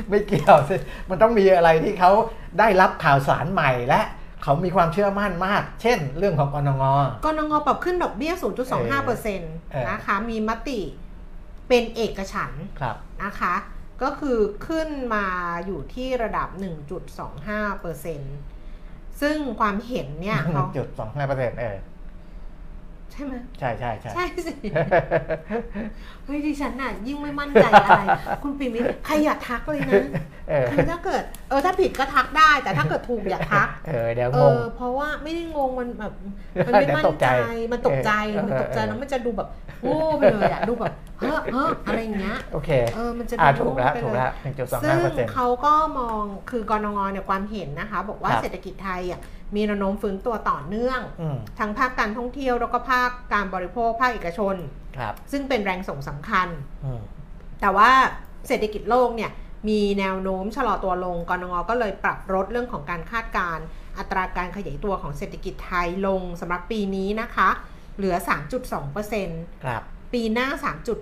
[0.10, 0.76] ไม่เกี่ยวสิ
[1.10, 2.12] มันต้องมีอะไรที่เขา
[2.60, 4.02] ได้รับข่าวสารใหม่และ
[4.44, 6.84] เขามีความเชื่อมั่นมาก เช่น เรื่องของกนง
[7.26, 10.80] กนงปรับขึ้นดอกเบี้ย 0.25%นเออะคะ มีมติ
[11.68, 13.56] เป็นเอกฉันท์ครับนะคะ
[14.04, 15.26] ก็คือขึ้นมา
[15.66, 16.48] อยู่ที่ระดับ
[17.46, 24.54] 1.25%ซึ่งความเห็นเนี่ยเขาจุดสองห้าเปอร์เซ็นต์เออใช่ไหมใช่ใช่ใช่ใช่สิ
[26.26, 28.02] เฮ้ยดิฉันน่ะยิ่งไม่มั่นใจอะไร
[28.44, 30.02] คุณปิมิตใครอย่าทักเลยนะ
[30.50, 36.14] เออคือถ้าเกิดเออถ้าผิดก็ทักได้ แต่ถ้าเกิดถูกอย่าทักเออเดี๋ยวเองงอเพราะว่าไม่ได้งงมันแบบ
[36.66, 37.32] มันไม่เดี๋ยวมั่ตนกใจใจ
[37.72, 39.48] มันตกใจเออมันตกใจเออแล้วมันจะดูแบบ
[39.84, 49.20] โง่ไปเลยอะดูแบบเฮ้อเฮ้ออะไรอย่างเงี้ยโอเคเออมันจะอ่าดูถูกแล้วโง่ไปถูกเยแล้วหนึ่งจุดสองซึ่ห้างเปอร์เซ็นต์เขาก็มองคือกรงงเนี่ยความเห็นนะคะ บอกว่าครับเศรษฐกิจไทยอะ
[49.56, 54.56] มีแนวโน้มฟื้นตัวต่อเนื่องอืมทั้งภาคการท่องเที่ยวแล้วก็ภาคการบริโภคภาคเอกชน
[54.98, 56.48] ครับซึ่งเป็นแรงส่งสำคัญ
[56.86, 57.02] อืม
[57.62, 57.90] แต่ว่า
[58.48, 59.32] เศรษฐกิจโลกเนี่ย
[59.70, 63.66] มีแนวโน้มชะลอตัวลงกรงงก็เลยปรับลดเรื่องของการคาดการณ์
[63.98, 67.50] อัตราการขยายตัวของเศรษฐกิจไทยลงสำหรับปีนี้นะคะ
[67.98, 68.16] เหลือ
[68.90, 69.82] 3.2%ครับ
[70.14, 70.48] ปีหน้า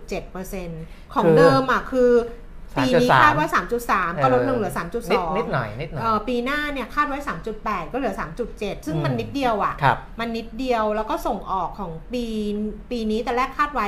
[0.10, 2.12] 3.7%ของคือเดิมอะคือ
[2.78, 3.48] ปีนี้3.3คาดว่า
[3.86, 4.76] 3.3 ก็ลดลงเหลือนิด
[5.32, 7.18] 3.2 นิดหน่อยนิดหน่อยเอ่อปีหน้าเนี่ยคาดไว้
[7.56, 8.14] 3.8 ก็เหลือ
[8.50, 12.26] 3.7 ซึ่งมันอืมนิดเดียวอะครับมันนิดเดียวแล้วก็ส่งออกของปี
[12.92, 13.88] ปีนี้แต่แรกคาดไว้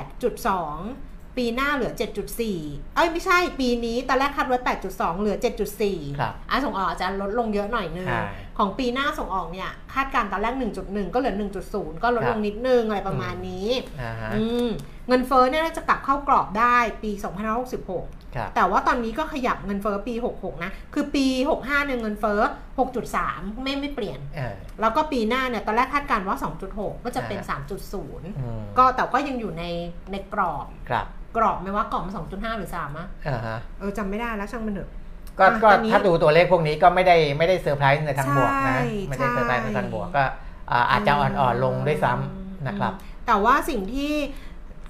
[0.00, 1.92] 8.2 ปีหน้าเหลือ
[2.42, 4.58] 7.4 เอ้ยไม่ใช่ปีนี้ตอนแรกคาดไว้
[4.90, 5.36] 8.2 เหลือ
[5.78, 8.24] 7.4ครับอะส่งออกอาจจะลดลงเยอะหน่อยนึงใช่
[8.58, 10.54] ของปีหน้าส่งออกเนี่ย คาดการณ์ตอนแรก
[10.84, 11.34] 1.1 ก็เหลือ
[11.68, 13.68] 1.0 ก็ลดครัลบงนิดนึง อะไรประมาณนี้
[14.02, 14.70] อ่าฮะอืม
[15.08, 17.10] เงินเฟ้อเนี่ยน่าจะกลับเข้ากรอบได้ปี
[17.72, 21.26] 2566ครับแต่ว่าตอนนี้ก็ขยับเงินเฟ้อปี 66 นะ คือปี
[21.58, 22.40] 65เนี่ยเงินเฟ้อ
[23.02, 26.36] 6.3 ไม่ไม่เปลี่ยนเออแล้วก็ปีหน้าเนี่ยตอนแรกคาดการณ์ว่า
[26.70, 29.64] 2.6 ก็จะเป็นอ่า3.0อืมก็แต่ก็ยังอยู่ใน
[30.12, 31.06] ในกรอบครับ
[31.36, 32.14] กรอบไหมว่ากรอบมัน
[32.54, 34.90] 2.5หรือ3อะอ่าฮะเออจำไม่ได้แล้วช่างมันเถอะ
[35.38, 40.24] ก็อะก็ตอนนี้ถ้าดูตัวเลขพวกนี้ก็ไม่ได้ไม่ได้เซอร์ไพรส์ในทางบวกใช่นะไม่ได้เซอร์ไพรส์ในใช่ทางบวกก็
[40.70, 44.12] อ่าอาจจะอ่อนๆลงด้วยซ้ำนะครับอืมแต่ว่าสิ่งที่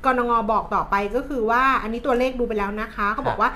[0.04, 0.32] กนง.
[0.52, 3.50] บอกต่อไปก็คือว่าอันนี้ตัวเลขดูไปแล้วนะคะเขาบอกว่า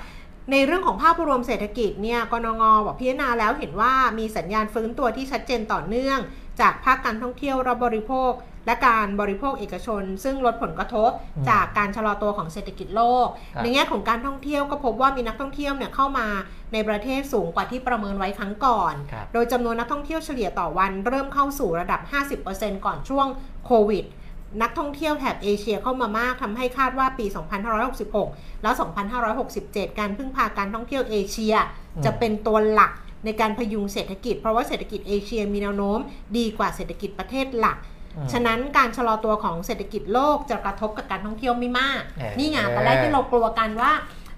[0.51, 2.63] ในเรื่องของภาพรวมเศรษฐกิจเนี่ยกนง.
[2.85, 6.19] บอกพิจารณาแล้วเห็นว่ามีสัญญาณฟื้นตัวที่ชัดเจนต่อเนื่อง
[6.61, 8.31] จากภาคการท่องเที่ยวและบริโภค
[8.67, 16.27] และการบริโภคเอกชน ซึ่งลดผลกระทบอืมจากการชะลอตัวของเศรษฐกิจโลกครับในแง่ของการท่องเที่ยวก็พบว่ามีนักท่องเที่ยวเนี่ยเข้ามา
[16.73, 22.01] ในประเทศสูงกว่าที่ประเมินไว้ครั้งก่อนครับโดยจำนวนนักท่องเที่ยวเฉลี่ยต่อวันเริ่มเข้าสู่ระดับ
[22.43, 23.27] 50%ก่อนช่วง
[23.65, 24.05] โควิด
[24.61, 27.25] นักท่องเที่ยวแถบเอเชียเข้ามามากทำให้คาดว่าปี
[27.93, 28.73] 2566 แล้ว
[29.35, 31.55] 2567 การพึ่งพาการท่องเที่ยวเอเชีย
[31.95, 32.91] อืมจะเป็นตัวหลัก
[33.25, 35.99] ในการพยุงเศรษฐกิจ เพราะว่าเศรษฐกิจเอเชียมีแนวโน้ม
[36.37, 37.96] ดีกว่าเศรษฐกิจประเทศหลักอืม
[38.33, 43.91] ฉะนั้นการชะลอตัวของเศรษฐกิจโลกจะกระทบกับการท่องเที่ยวไม่มากเออนี่ไงตอนแรกที่เรากลัวกันว่า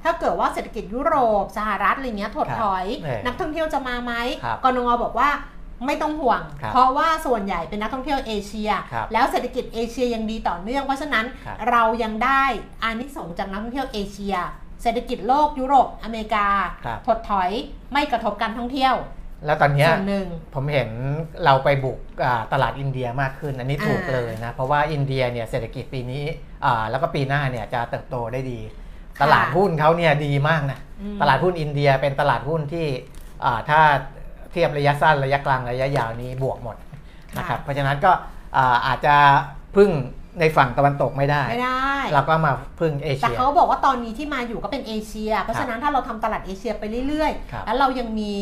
[0.03, 4.13] ถ้าเกิดว่าเศรษฐกิจยุโรปสหรัฐอะไรเงี้ยถดถอยเออนักท่องเที่ยวจะมาไหม
[4.43, 5.29] ครับกรงบอกว่า
[5.85, 12.43] ไม่ต้องห่วงครับเพราะว่าส่วนใหญ่เป็นนักท่องเที่ยวเอเชียครับแล้วเศรษฐกิจเอเชียยังดีต่อเนื่อง เพราะฉะนั้นครับเรายังได้
[12.83, 14.35] อานิสงส์จากนักท่องเที่ยวเอเชีย
[14.81, 16.47] เศรษฐกิจโลกยุโรปอเมริกา
[16.85, 17.49] ครับถดถอย
[17.93, 18.95] ไม่กระทบการท่องเที่ยว
[19.45, 20.89] แล้วตอนเนี้ยส่วนหนึ่งผมเห็น
[21.45, 26.23] เราไปบุกอ่าตลาดอินเดียมากขึ้น อันนี้ถูกอ่าเลยนะ เพราะว่าอินเดียเนี่ยเศรษฐกิจปีนี้
[26.65, 28.59] อ่าแล้วก็ปีหน้าเนี่ยจะเติบโตได้ดี
[29.21, 32.85] ตลาดหุ้นเขาเนี่ยดีมากนะอืมตลาดหุ้นอินเดียเป็นตลาดหุ้นที่
[33.45, 33.81] อ่าถ้า
[34.51, 36.75] เทียบระยะสั้นระยะกลางระยะยาวนี้บวกหมด
[37.37, 38.11] นะครับเพราะฉะนั้นก็
[38.57, 39.15] อ่าอาจจะ
[39.75, 39.89] พึ่ง
[40.39, 48.33] ในฝั่งตะวันตกไม่ได้ไม่ได้ เราก็มาพึ่งเอแต่เชียเขาบอกว่าตอนนี้ที่มาอยู่ก็เป็นเอเชีย เพราะฉะนั้นถ้าเราทำตลาดเอเชียไปเรื่อยครับๆแล้วเรายังมี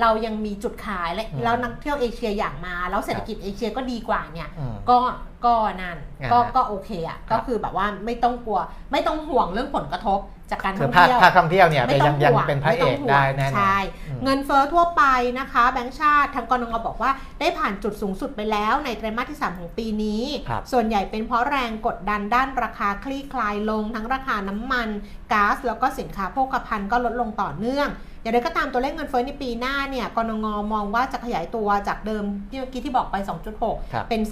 [0.00, 4.98] เรายังมีจุดขายและอืมแล้วนักเที่ยวเอเชียอยากมา แล้วเศรษฐกิจเอเชียก็ดีกว่าเนี่ยอืมก็
[5.44, 8.60] ก็นั่นอ่าก็ฮะก็โอเคอะครับก็คือแบบว่าไม่ต้องกลัว
[8.92, 10.20] ไม่ต้องห่วงเรื่องผลกระทบ
[10.50, 13.78] จากการคืท่อองภาคเที่ยวภาคท่องเที่ยวเนี่ยไม่ยัต้องงยังห่วงเป็นพระเอกม่ต้งห่วงได้แน่นอนใช่
[14.08, 15.02] อืมเงินเฟ้อทั่วไป
[15.38, 24.88] นะคะ แบงก์ชาติทางกรงบอกว่าได้ผ่านจุดสูงสุดไปแล้วในไตรมาสที่ 3 ของปีนี้ครับส่วนใหญ่เป็นเพราะแรงกดดันด้านราคาคลี่คลายลง ทั้งราคาน้ำมัน
[25.32, 27.88] ก๊าซแล้วก็สินค้าโภคภัณฑ์ก็ลดลงต่อเนื่อง
[28.22, 33.16] อย่างไรก็ตามตัวเลขเงินเฟ้อในปีหน้าเนี่ยกรงมองว่าจะขยายตัวจากเดิมที่เมื่อกี้ที่บอกไป
[33.54, 34.22] 2.6ครับเป็น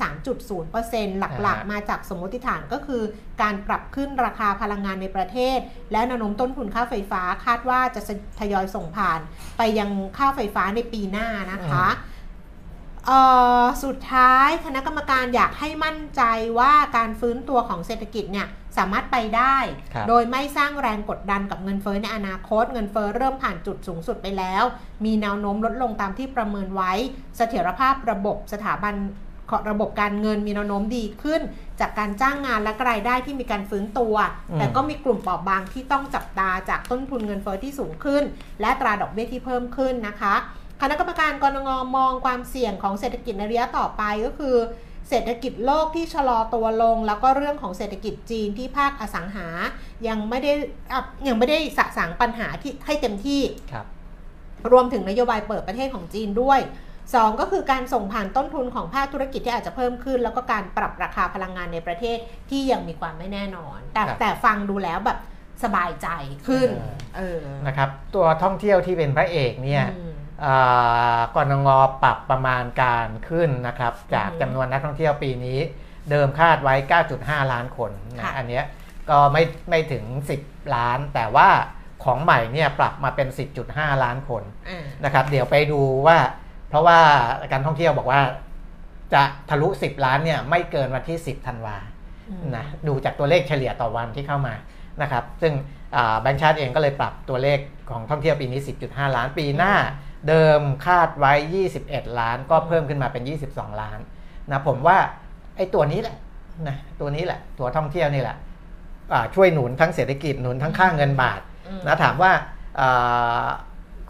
[0.55, 3.03] 3.0%หลักอ่าฮะๆมาจากสมมติฐานก็คือ
[3.43, 5.59] การปรับขึ้นราคาพลังงานในประเทศ
[5.93, 8.01] และแนวโน้มต้นทุนค่าไฟฟ้าคาดว่าจะ
[8.41, 9.20] ทยอยส่งผ่าน
[9.59, 12.09] ไปยังค่าไฟฟ้าในปีหน้านะคะเอ่อ
[13.84, 16.22] สุดท้ายคณะกรรมการอยากให้มั่นใจ
[16.59, 18.48] ว่าการฟื้นตัวของเศรษฐกิจเนี่ย
[18.78, 19.57] สามารถไปได้
[19.94, 24.64] ครับโดยไม่สร้างแรงกดดันกับเงินเฟ้อในอนาคต เงินเฟ้อเริ่มผ่านจุดสูงสุดไปแล้ว
[25.05, 26.92] มีแนวโน้มลดลงตามที่ประเมินไว้
[27.36, 28.94] เสถียรภาพระบบสถาบัน
[29.70, 31.40] ระบบการเงินมีแนวโน้มดีขึ้น
[31.80, 34.14] จากการจ้างงานและรายได้ที่มีการฟื้นตัว
[34.51, 38.22] อืมแต่ก็มีกลุ่มเปราะบางที่ต้องจับตาจากต้นทุนเงินเฟ้อที่สูงขึ้น
[38.61, 40.34] และอัตราดอกเบี้ยที่เพิ่มขึ้นนะคะ
[40.83, 44.57] คณะกรรมการกรงงมองความเสี่ยงของเศรษฐกิจในระยะต่อไปก็คือ
[45.09, 49.49] เศรษฐกิจโลกที่ชะลอตัวลง แล้วก็เรื่องของเศรษฐกิจจีนที่ภาคอสังหา
[50.09, 50.53] ยังไม่ได้
[50.93, 53.87] อะยังไม่ได้สะสางปัญหาที่ให้เต็มที่ครับ
[54.72, 56.61] รวมถึงนโยบายเปิดประเทศของจีนด้วย
[57.01, 62.18] 2 ก็คือการส่งผ่านต้นทุนของภาคธุรกิจที่อาจจะเพิ่มขึ้น แล้วก็การปรับราคาพลังงานในประเทศ
[62.51, 65.18] ที่ยังมีความไม่แน่นอน แต่ครับแต่ฟังดูแล้วแบบ
[65.64, 66.09] สบายใจ
[66.47, 66.85] ขึ้นเอ
[67.16, 70.09] เออนะครับตัวท่องเที่ยวที่เป็นพระเอกเนี่ยอืมอ่า
[71.36, 71.68] กรง
[72.03, 75.59] ปรับประมาณการขึ้นนะครับจากอือฮึจำนวนนักท่องเที่ยวปีนี้
[76.11, 76.74] เดิมคาดไว้
[77.12, 78.64] 9.5 ล้านคนนะค่ะอันเนี้ย
[79.11, 80.05] ก็ไม่ไม่ถึง
[80.41, 81.49] 10 ล้าน แต่ว่า
[82.05, 83.28] ของใหม่เนี่ยปรับมาเป็น
[83.66, 86.18] 10.5 ล้านคนอ่านะครับ เดี๋ยวไปดูว่า
[86.68, 86.99] เพราะว่า
[87.53, 88.20] การท่องเที่ยวบอกว่า
[89.14, 91.76] จะทะลุ 10 ล้านเนี่ยไม่เกินวันที่ 10ธันวา
[92.30, 94.55] อืมนะดูจากตัวเลขเฉลี่ยต่อวันที่เข้ามา
[95.03, 95.53] นะครับ ซึ่ง
[95.97, 97.59] อ่าแบงก์ชาติเองก็เลยปรับตัวเลข
[97.91, 99.74] ของท่องเที่ยวปีนี้ 10.5 ล้านปีหน้า
[100.29, 101.33] เดิมคาดไว้
[101.77, 103.99] 21 ล้านก็เพิ่มขึ้นมาเป็น 22 ล้าน
[104.51, 104.99] นะผมว่า
[105.57, 106.16] ไอ้ตัวนี้แหละ
[106.68, 108.37] นะตัวนี้แหละ ตัวท่องเที่ยวนี่แหละ
[109.12, 112.33] อ่าช่วยหนุนทั้งเศรษฐกิจหนุนทั้งค่าเงินบาทอืมนะถามว่า
[112.81, 113.47] อา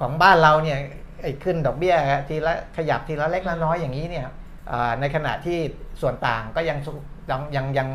[0.00, 0.78] ของบ้านเราเนี่ย
[1.22, 1.94] ไอ้ขึ้นดอกเบี้ย
[2.28, 4.26] ทีละขยับทีละเล็กละน้อยอย่างนี้เนี่ย
[4.70, 5.58] อ่าในขณะที่
[6.00, 6.92] ส่วนต่างก็ยังสู
[7.30, 7.88] ยังยังยัง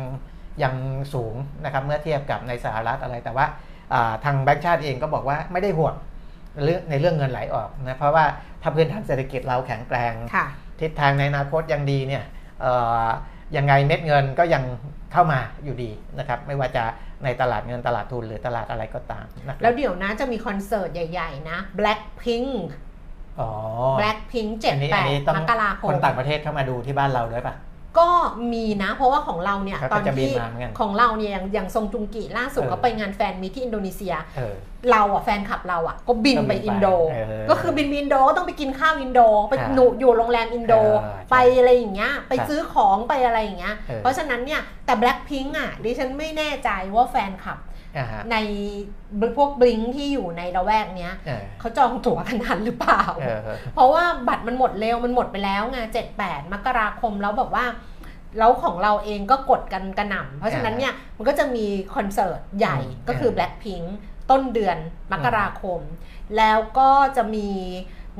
[0.62, 0.74] ยัง
[1.14, 3.46] สูงนะครับเมื่อเทียบกับในสหรัฐอะไรแต่ว่า
[3.92, 6.15] อ่าทางแบงก์ชาติเองก็บอกว่าไม่ได้ห่วงเรื่อง
[6.90, 8.24] ในเรื่องเงินไหลออกนะเพราะว่า
[8.62, 10.46] ถ้าพื้นฐานเศรษฐกิจเราแข็งแกร่งค่ะ
[10.80, 12.24] ทิศทางในอนาคตยังดีเนี่ย
[12.60, 13.06] เอ่อ
[13.56, 14.62] ยังไงเม็ดเงินก็ยัง
[15.12, 16.84] เข้ามาอยู่ดีนะครับไม่ว่าจะ
[17.24, 22.50] ในตลาดเงินตลาดทุนหรือตลาดอะไรก็ตามนะครับแล้วเดี๋ยวนะจะมีคอนเสิร์ตใหญ่ๆนะ Blackpink
[23.40, 23.50] อ๋อ
[24.00, 27.54] Blackpink อันนี้อันนี้ต้อง 7-8 มกราคม คนต่างประเทศเข้ามาดูที่บ้านเราด้วยป่ะ
[27.98, 28.08] ก็
[28.52, 34.54] มีนะ เพราะว่าของเราเนี่ยเขาก็ตอนจะบินที่มาเหมือนกันของเราเนี่ยอย่างอย่างซงจุงกิล่าสุดเออก็ไปงาน fan meet ที่อินโดนีเซียเออ
[34.90, 47.74] เราอะแฟนคลับเราอะก็บินก็บินไปอินโดไปเออก็คือบินไปอินโดก็ต้องไปกินข้าวอินโดไปอ่าหนูอยู่โรงแรมอินโดเออใช่ไปอะไรอย่างเงี้ยไปครับซื้อของไปอะไรอย่างเงี้ยเออเพราะฉะนั้นเนี่ยแต่ Blackpink อะดิฉันไม่แน่ใจว่าแฟนคลับอ่าฮะ
[48.32, 48.36] ใน
[49.36, 57.66] พวกบลิงที่อยู่ในละแวกเนี้ยเออเขาจองตั๋วกันทันหรือเปล่าเออเออเพราะว่าบัตรมันหมดเร็วมันหมดไปแล้วไงเจ็ดแปดมกราคมแล้วแบบว่า
[58.38, 63.86] แล้วของเราเองก็กดกันกระหน่ำเพราะฉะนั้นเนี่ยมันก็จะมีคอนเสิร์ตใหญ่อืมก็คือเออ Blackpink
[64.30, 64.76] ต้นเดือน
[65.12, 65.80] มกราคม
[66.36, 67.48] แล้วก็จะมี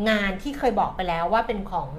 [0.09, 1.91] งานที่เคยบอกไปแล้วว่าเป็นของ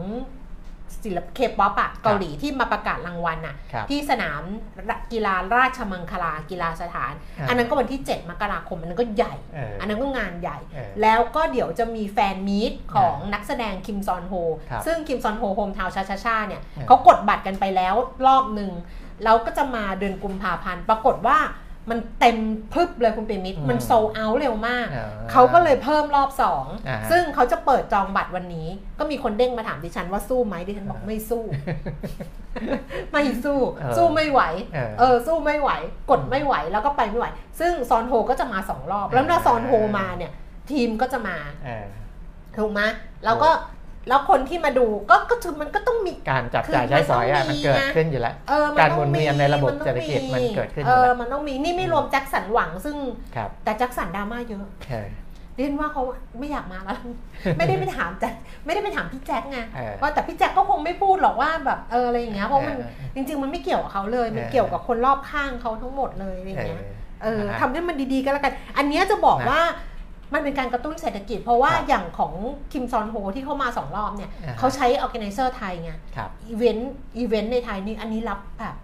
[1.03, 4.41] ศิลปเคป๊อปอะเกาหลีที่มาประกาศรางวัลอะครับที่สนาม
[5.11, 14.33] กีฬาราชมังคลากีฬาสถานอ่าอันนั้นก็วันที่ 7 มกราคมอันนั้นก็ใหญ่เอออันนั้นก็งานใหญ่เออแล้วก็เดี๋ยวจะมี fan meet ของนักแสดงคิมซอนโฮ
[14.69, 18.71] ครับซึ่งคิมซอนโฮ Hometown Cha-Cha-Cha เนี่ยเออเขากดบัตรกันไปแล้วรอบหนึ่ง
[19.23, 21.37] แล้วก็จะมาเดือนกุมภาพันธ์ปรากฏว่า
[21.89, 22.37] มันเต็ม
[22.73, 28.67] พรึบเลยคุณเปรมิตรอืมมันโซเอาเร็วมากอ่าเขาก็เลยเพิ่มรอบสองอ่าซึ่งเขาจะเปิดจองบัตรวันนี้
[28.99, 31.43] ก็มีคนเด้งมาถามดิฉันว่าสู้ไหมดิฉันบอกไม่สู้
[33.11, 34.41] ไม่สู้เออสู้ไม่ไหว
[34.73, 35.69] เออเออ สู้ไม่ไหว
[36.09, 37.27] กดไม่ไหว แล้วก็ไปไม่ไหว
[37.59, 40.31] ซึ่งซอนโฮก็จะมาสองรอบ แล้วถ้าเออซอนโฮมาเนี่ย
[40.71, 41.85] ทีมก็จะมาเออ
[42.57, 42.81] ถูกไหม
[43.25, 43.49] แล้วก็
[44.07, 52.97] แล้วคนที่มาดูก็ก็ถือมันก็ต้องมีการจับจ่ายใช้สอยอะคือมันมันเกิดต้องมีขึ้นอยู่แล้วเออมันการต้องหมุนเวียนในระบบต้องเศรษฐกิจมันเกิดขึ้นอเอยู่อแล้วมันต้องมีนี่ไม่รวมแจ็คสันหวังซึ่ง
[53.35, 55.09] ครับแต่แจ็คสันดราม่าเยอะเออ
[55.57, 56.03] เรียนว่าเขา
[56.39, 56.95] ไม่อยากมาแล้ว
[57.57, 58.33] ไม่ได้ไปถามแจ็ค
[58.65, 69.61] ไม่ได้ไปถามพี่แจ็คไงเออว่าแต่พี่แจ็คก็คงไม่พูดหรอกว่าแบบเอออะไรอย่างเงี้ยเพราะมันเออจริง ๆ มันไม่เกี่ยวกับเขาเลย มันเออเกี่ยวกับคนรอบข้างเขาทั้งหมดเลยอะไรอย่างเอเงี้ยอเออนะฮะทำให้มันดีๆก็แล้วกัน อันเนี้ยจะบอกนะว่า
[70.33, 72.33] มันเป็นการกระตุ้นเศรษฐกิจ เพราะว่าครับอย่างของ
[72.71, 78.75] คิมซอนโฮที่เข้ามาสองรอบเนี่ยอ่าฮะเขาใช้ organizer ไทยไงครับ event event ในไทยนี่อันนี้รับแบบ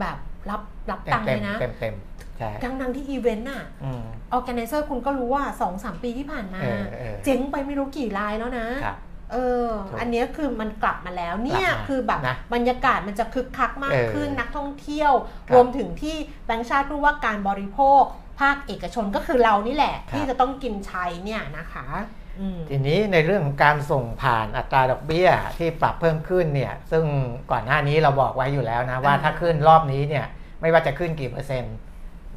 [0.00, 0.18] แบบ
[0.50, 1.94] รับรับตังค์เต็มเลยนะเต็มเต็ม
[2.38, 4.02] ใช่ทั้งทั้งๆที่อีเวนต์น่ะอืม
[4.36, 8.98] organizer คุณก็รู้ว่า2อสปีที่ผ่านมาเออเออเจ๊งไปไม่รู้กี่รายแล้วนะครับ
[9.32, 9.36] เอ
[9.66, 15.12] อถูกอันเนี้ยคือมันกลับมาแล้วเนี่ยกลับมาคือแบบนะบรรยากาศมันจะคึกคักมากเออขึ้นนักท่องเที่ยว
[15.48, 18.02] ครับรวมถึงที่แบงค์ชาติพูดว่าการบริโภค
[18.40, 21.86] ภาคเอกชนก็คือเรานี่แหละครับที่จะต้องกินใช้เนี่ยนะคะ
[22.38, 25.28] อืมทีนี้ในเรื่องของการส่งผ่านอัตราดอกเบี้ย
[25.58, 27.04] ที่ปรับเพิ่มขึ้นเนี่ย ซึ่ง
[27.50, 30.24] ก่อนหน้านี้เราบอกไว้อยู่แล้วนะว่าอ่าถ้าขึ้นรอบนี้เนี่ย
[30.60, 31.76] ไม่ว่าจะขึ้นกี่เปอร์เซ็นต์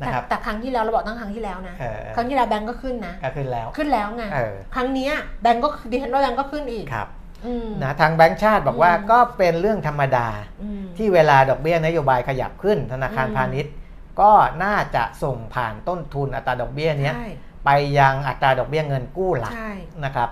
[0.02, 7.08] นะแต่ครับแต่ครั้งที่แล้วเราบอกตั้งครั้งที่แล้วนะเออครั้งที่แล้วแบงก์ก็ขึ้นนะก็ขึ้นแล้วขึ้นแล้วไงเออครั้งเนี้ยแบงก์ก็ดิฉันว่าแบงก์ก็ขึ้นอีกครับ
[7.46, 10.28] อืมนะทางแบงก์ชาติบอกว่าอืมก็เป็นเรื่องธรรมดา
[10.62, 13.74] อืมที่เวลาดอกเบี้ยนโยบายขยับขึ้นธนาคารอืมพาณิชย์
[14.22, 14.32] ก็
[14.64, 17.28] น่าจะส่งผ่านต้นทุนอัตราดอกเบี้ยเนี้ยใช่
[17.66, 19.72] ไปยังอัตราดอกเบี้ยเงินกู้หลักใช่
[20.06, 20.30] นะครับ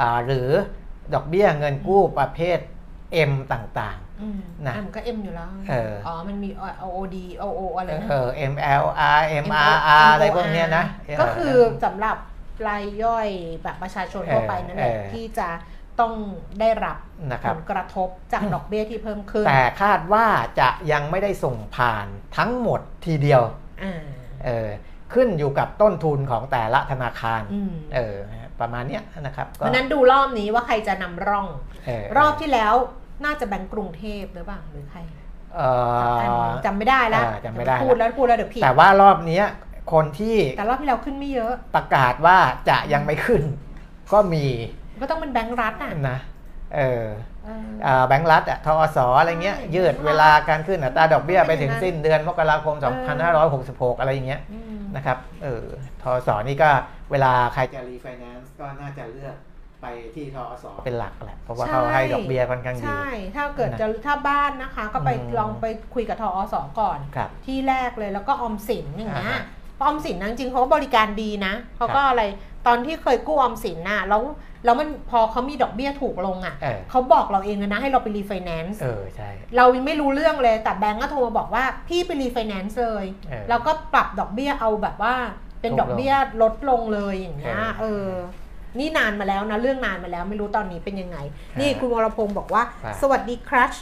[0.00, 0.48] อ่าหรือ
[1.14, 2.58] ดอกเบี้ยเงินกู้ประเภท
[3.30, 6.50] M ต่างอืมนะอ่มันก็เอ็มอยู่แล้วเอออ๋อ มันมี
[6.82, 10.84] O O D O O อะไรๆนะเออ MLR MRR อะไรพวกเนี้ยนะ
[11.20, 12.16] ก็คือสำหรับ
[12.68, 13.28] รายย่อย
[13.62, 15.48] แบบประชาชนทั่วไปนั่นแหละเออที่จะ
[16.00, 16.12] ต้อง
[16.60, 16.98] ได้รับ
[17.32, 20.26] นะคผรับลกระทบจากดอกเบี้ยที่เพิ่มขึ้น แต่คาดว่า
[20.60, 23.42] จะยังไม่ได้ส่งผ่านทั้งหมดทีเดียว
[23.82, 24.02] อ่า
[24.44, 24.68] เออ
[25.14, 28.16] ขึ้นอยู่กับต้นทุนของแต่ละธนาคารอืมเออ
[28.60, 31.46] ประมาณเนี้ยนะครับเพราะฉะนั้นดูรอบนี้ว่าใครจะนำร่อง
[31.86, 32.74] เออรอบที่แล้ว
[33.24, 35.00] น่าจะแบงก์กรุงเทพหรือเปล่าหรือใคร
[35.56, 35.68] เอ่
[36.46, 39.46] อจำไม่ได้แล้วเออจำไม่ได้พูดแล้วพูดแล้วเดี๋ยวผิดแต่ว่ารอบเนี้ย
[39.92, 42.38] คนที่แต่รอบที่แล้วขึ้นไม่เยอะ ประกาศว่า
[42.68, 43.42] จะยังไม่ขึ้น
[44.12, 44.44] ก็มี
[45.00, 46.18] ก็ต้องเป็นแบงก์รัฐอะนะ
[46.76, 47.04] เออ
[47.44, 52.94] เอออ่าแบงก์รัฐอะทอสอะไรเงี้ยใช่ยืดเวลาการขึ้นอัตราดอกเบี้ยไปถึงเป็นอย่างนั้นสิ้นเดือนมกราคมเออ
[53.96, 55.64] 2566 อะไรอย่างเงี้ยอืมนะครับเออ
[56.02, 56.28] ธอส.
[56.48, 56.70] นี่ก็
[57.10, 59.36] เวลาใครจะรีไฟแนนซ์ก็น่าจะเลือก
[59.82, 60.64] ไปที่ธอส.
[60.84, 66.54] เป็นหลักแหละเพราะว่าเขาให้ดอกเบี้ยค่อนข้างดีใช่ถ้าเกิดนะจะถ้าบ้านนะคะ ก็ไปอืมลองไปคุยกับธอส.
[66.80, 69.42] ก่อนครับที่แรกเลยแล้วก็ออมสินอย่างเงี้ยอ่าฮะ
[69.74, 72.24] เพราะออมสินนะจริงๆเขาก็บริการดีนะเขาก็ครับอะไร
[72.66, 74.22] ตอนที่เคยกู้ออมสินน่ะแล้ว
[74.66, 85.14] แล้วมันพอเขามีดอกเบี้ยถูกลงอะเออเขาบอกเราเองเลยนะให้เราไปรีไฟแนนซ์เออใช่เรายังไม่รู้เรื่องเลยแต่แบงก์ก็โทรมาบอกว่าพี่ไปรีไฟแนนซ์เลยเออแล้วก็ปรับดอกเบี้ยเอาแบบว่า
[85.60, 88.10] เป็นถูกลงดอกเบี้ยลดลงเลยอย่างเงี้ยเออเออ
[88.78, 91.18] นี่นานมาแล้วนะเรื่องนานมาแล้วไม่รู้ตอนนี้เป็นยังไง
[91.56, 93.72] อนี่คุณวรพงศ์บอกว่าว่า สวัสดีครัช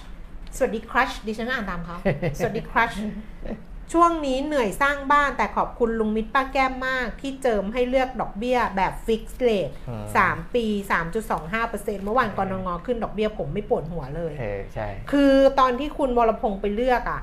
[0.56, 1.96] สวัสดีครัชดิฉันก็อ่านตามเขา
[2.38, 2.90] สวัสดีครัช
[3.92, 10.64] ช่วงนี้เหนื่อยสร้างบ้านแต่ขอบคุณลุงมิตรป้าแก้มมากที่เจิมให้เลือกดอกเบี้ยแบบ fix rate อืมสามปี
[11.34, 17.22] 3.25%เมื่อวานกรงงขึ้นดอกเบี้ยผมไม่ปวดหัวเลยเออใช่ คือตอนที่คุณวรพงศ์ไปเลือกอะ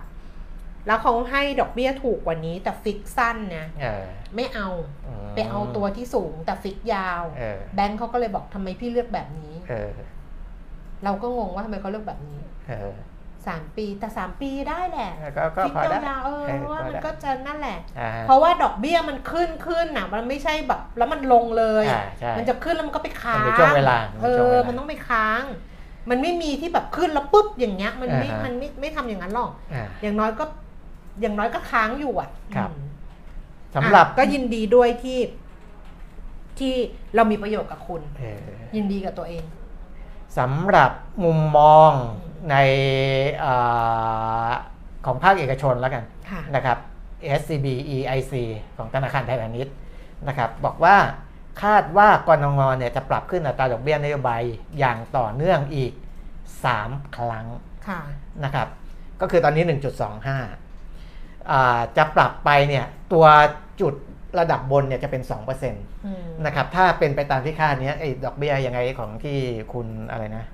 [0.87, 4.05] แล้วเขาให้ดอกเบี้ยถูกกว่านี้แต่ฟิกสั้นนะเออ
[4.35, 4.69] ไม่เอา
[5.09, 9.91] มไปเอาตัวที่สูงแต่ฟิกยาวเออแบงค์เขาก็เลยบอกทำไมพี่เลือกแบบนี้เออ
[11.03, 12.39] เราก็งงว่าทำไมเขาเลือกแบบนี้
[12.69, 12.93] เออ
[13.47, 25.41] สามปีแต่สามปีได้แหละก็ก็ฟิกพอได้ยาวๆเออเออว่าพอมันได้ก็จะนั่นแหละอ่าเพราะว่าดอกเบี้ยมันขึ้นขึ้นน่ะมันไม่ใช่แบบแล้วมันลงเลยอ่าใช่มันจะขึ้นแล้วมันก็ไปค้างมันมีช่วงเวลาเอมีช่วงอเวลามัมันต้องไปค้าง
[26.09, 30.45] มันไม่มีที่แบบขึ้นแล้วปุ๊บอย่างเงี้ย มันไม่อ่าฮะมันไม่ไม่ทำอย่างนั้นหรอกอ่าอย่างน้อยก็
[31.21, 32.87] อย่างน้อยก็ค้างอยู่อะครับอืม
[33.75, 35.19] สำหรับอะก็ยินดีด้วยที่
[36.59, 36.73] ที่
[37.15, 39.43] เรามีประโยชน์กับคุณเออยินดีกับตัวเอง
[40.37, 40.91] สำหรับ
[41.23, 41.91] มุมมอง
[42.49, 42.55] ใน
[43.43, 44.51] อา
[45.05, 46.77] ของภาคเอกชนแล้วกันค่ะนะครับ
[47.39, 48.33] SCB EIC
[48.77, 49.75] ของธนาคารไทยพาณิชย์
[50.27, 50.95] นะครับบอกว่า
[51.63, 54.41] คาดว่ากรงงเนี่ยจะปรับขึ้นอัตราดอกเบี้ยนโยบาย
[54.79, 55.93] อย่างต่อเนื่องอีก
[56.53, 57.45] 3 ครั้ง
[57.87, 58.01] ค่ะ
[58.43, 58.67] นะครับ
[59.21, 59.63] ก็คือตอนนี้
[60.57, 63.25] 1.25อ่าจะปรับไปเนี่ยตัว
[63.81, 63.93] จุด
[64.39, 65.31] ระดับบนเนี่ยจะเป็น2%
[66.05, 69.37] อืมนะครับถ้าเป็นไปตามที่คาดเนี้ยไอ้ดอกเบี้ยยังไงของที่
[69.73, 70.45] คุณอะไรนะ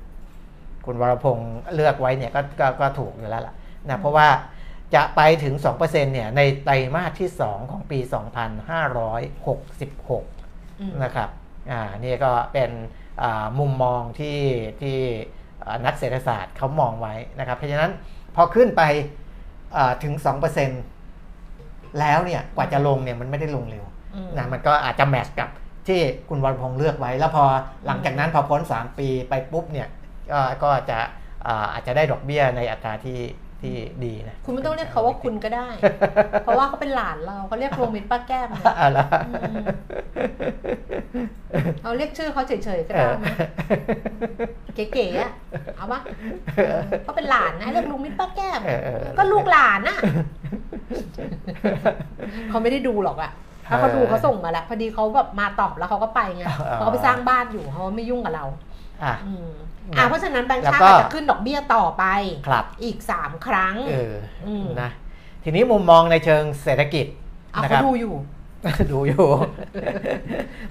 [0.88, 3.56] คุณวรพงศ์เลือกไว้เนี่ยก็ก็ก็ถูกอยู่แล้วล่ะ
[3.88, 4.28] นะเพราะว่า
[4.96, 8.12] จะไปถึง 2%เนี่ยในไตรมาสที่ 2 ของปี 2566
[10.82, 11.30] อืมนะครับ
[11.72, 12.72] อ่านี่ก็เป็น
[13.24, 14.38] อ่ามุมมองที่
[14.82, 14.98] ที่
[15.64, 17.92] อ่านักเศรษฐศาสตร์เขามองไว้นะครับ เพราะฉะนั้น
[18.36, 18.82] พอขึ้นไป
[19.78, 20.14] อ่าถึง
[21.28, 23.86] 2%แล้วเนี่ยกว่าจะลงเนี่ยมันไม่ได้ลงเร็ว
[24.16, 25.50] อืมนะมันก็อาจจะแมทช์กับ
[25.88, 27.44] ที่คุณวรพงษ์เลือกไว้ แล้วพอ
[27.86, 29.88] หลังจากนั้นพอพ้น 3 ปีไปปุ๊บเนี่ย
[30.32, 31.00] ก็ก็จะ
[31.48, 33.20] อ่าอาจจะได้ดอกเบี้ยในอัตราที่
[33.62, 33.76] ที่
[34.06, 35.68] ดีนะคุณไม่ต้องเรียกเขาว่าคุณก็ได้
[36.44, 39.66] เพราะว่าเขาเป็นหลานเราเขาเรียกโรมินป้าแก้มเนี่ยอะไรอืม
[41.84, 43.36] เอาเรียกชื่อเขาเฉยๆก็ได้นะ
[44.76, 45.32] เก๋ๆอะ
[45.78, 46.02] เอาปะ
[46.56, 49.98] เออเขาเป็นหลานนะเรียกลุงมิตรป้าแก้มเออเออก็ลูกหลานน่ะ
[52.50, 53.32] เขาไม่ได้ดูหรอกอะ
[53.68, 58.46] ถ้าเขาดูเขาส่งมาแล้วพอดีเขาแบบมาตอบแล้วเขาก็ไปไงอ๋อเขาก็ไปสร้างบ้านอยู่เขาไม่ยุ่งกับเรา
[59.04, 59.16] อะ
[59.88, 62.04] อืมอ่าเพราะฉะนั้นแบงค์ชาติแล้วก็อาจจะขึ้นดอกเบี้ยต่อไป
[62.48, 64.16] ครับอีก 3 ครั้งเออ
[64.46, 64.92] อมนะ
[65.44, 67.06] ทีนี้มุมมองในเชิงเศรษฐกิจ
[67.54, 68.16] เอานะคเขารับดูอยู่
[68.92, 69.28] ดูอยู่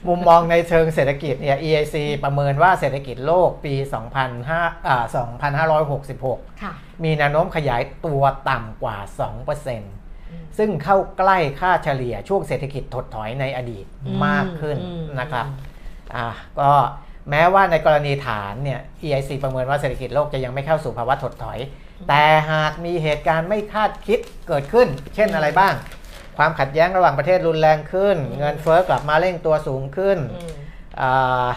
[0.08, 3.74] มุมมองในเชิงเศรษฐกิจเนี่ย EIC ประเมินว่าเศรษฐกิจโลกปี
[4.34, 5.04] 2005อ่า
[5.82, 6.72] 2566ค่ะ
[7.04, 15.46] มีแนวโน้มขยายตัวต่ำกว่า2%อืมซึ่งเข้าใกล้ค่าเฉลี่ยช่วงเศรษฐกิจถดถอยในอดีตอืมมากขึ้นอืมนะครับ
[16.14, 16.26] อ่า
[16.60, 16.70] ก็
[17.30, 21.58] แม้ว่าในกรณีฐานเนี่ย EIC ประเมินว่าเศรษฐกิจโลกจะยังไม่เข้าสู่ภาวะถดถอย
[22.08, 25.74] แต่หากมีเหตุการณ์ไม่คาดคิดเกิดขึ้น เช่นอะไรบ้าง
[26.36, 30.52] ความขัดแย้งระหว่างประเทศรุนแรงขึ้น เงินเฟ้อกลับมาเร่งตัวสูงขึ้นอืม
[31.00, 31.48] อ่า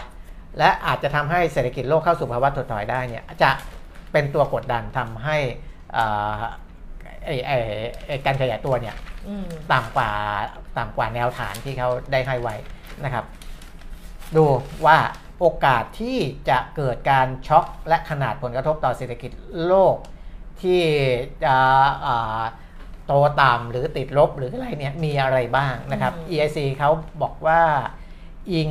[0.58, 3.50] และอาจจะทำให้เศรษฐกิจโลกเข้าสู่ภาวะถดถอยได้เนี่ยจะ
[4.12, 5.36] เป็นตัวกดดันทำให้
[5.96, 6.40] อ่า
[7.24, 7.58] ไอ้ไอ้
[8.06, 8.96] ไอ้การขยายตัวเนี่ย
[9.28, 10.10] อืมต่ำกว่า
[10.78, 12.54] ต่ำกว่าแนวฐานที่เขาได้ให้ไว้
[13.04, 13.24] นะครับ
[14.36, 14.44] ดู
[14.86, 14.96] ว่า
[15.40, 16.18] โอกาสที่
[16.48, 19.30] จะเกิดการช็อคและขนาดผลกระทบต่อเศรษฐกิจ
[19.66, 19.96] โลก
[20.62, 20.82] ที่
[21.44, 21.56] จะ
[22.06, 22.42] อ่า
[23.06, 23.12] โต
[23.42, 26.90] ต่ำหรือติดลบหรืออะไรเนี่ยมีอะไรบ้างนะครับอืม EIC เขา
[27.22, 27.62] บอกว่า
[28.52, 28.70] อิง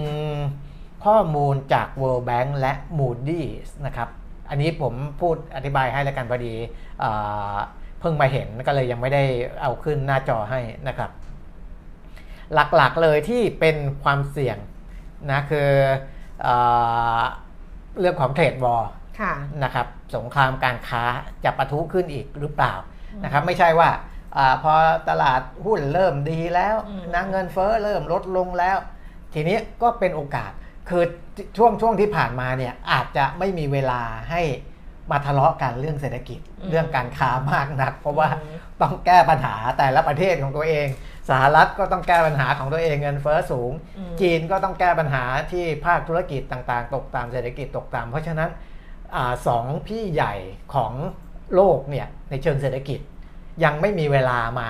[1.05, 4.09] ข้อมูลจาก World Bank และ Moody's นะครับ
[4.49, 6.55] อันนี้ผมพูดอธิบายให้แล้วกันพอดี
[7.03, 7.55] อ่า
[7.99, 9.23] เพิ่งมาเห็นก็เลยยังไม่ได้
[9.61, 11.11] เอาขึ้นหน้าจอให้นะครับ
[12.53, 14.57] หลักๆเลยที่เป็นความเสี่ยง
[15.31, 16.18] นะคืออา
[17.99, 19.33] เรื่องของเทรดวอร์ค่ะ
[19.63, 21.03] นะครับสงครามการค้า
[21.43, 22.73] จะปะทุขึ้นอีกหรือเปล่า
[23.23, 23.89] นะครับไม่ใช่ว่า
[24.37, 24.73] อาพอ
[25.09, 28.77] ตลาดหุ้นเริ่มดีแล้วอืมนะเงินเฟ้อเริ่มลดลงแล้ว
[29.33, 30.51] ทีนี้ก็เป็นโอกาส
[30.89, 31.03] คือ
[31.57, 34.41] ช่วงช่วงที่ผ่านมาเนี่ยอาจจะไม่มีเวลาให้
[35.11, 40.87] มาทะเลาะกันเรื่องเศรษฐกิจเรื่องการค้ามากนัก เพราะว่าอืมต้องแก้ปัญหาแต่ละประเทศของตัวเอง
[41.29, 48.49] สหรัฐก็ต้องแก้ปัญหาของตัวเองเงินเฟ้อสูงอืมจีนก็ต้องแก้ปัญหาที่ภาคธุรกิจต่างๆ ตกต่ำเศรษฐกิจตกต่ำเพราะฉะนั้น
[49.15, 50.33] อาสองพี่ใหญ่
[50.73, 50.93] ของ
[51.55, 52.99] โลกเนี่ยในเชิงเศรษฐกิจ
[53.63, 54.69] ยังไม่มีเวลามา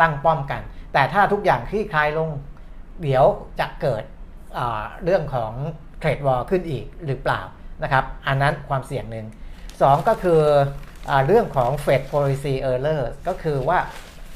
[0.00, 2.30] ตั้งป้อมกัน แต่ถ้าทุกอย่างคลี่คลายลง
[3.02, 3.24] เดี๋ยว
[3.60, 4.02] จะเกิด
[4.58, 5.52] อ่าเรื่องของ
[5.98, 7.40] เทรดวอร์ขึ้นอีกหรือเปล่า
[7.82, 9.26] นะครับ อันนั้นความเสี่ยงหนึ่ง
[9.82, 10.42] สองก็คือ
[11.10, 13.78] อาเรื่องของ Fed policy error ก็คือว่า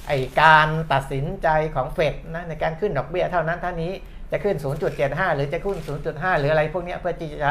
[0.06, 3.92] ไอการตัดสินใจของเฟดนะในการขึ้นดอกเบี้ยเท่านั้นเท่านี้
[4.32, 4.56] จะขึ้น
[4.96, 5.78] 0.75 หรือจะขึ้น
[6.08, 7.50] 0.5 หรืออะไรพวกนี้เพื่อที่จะ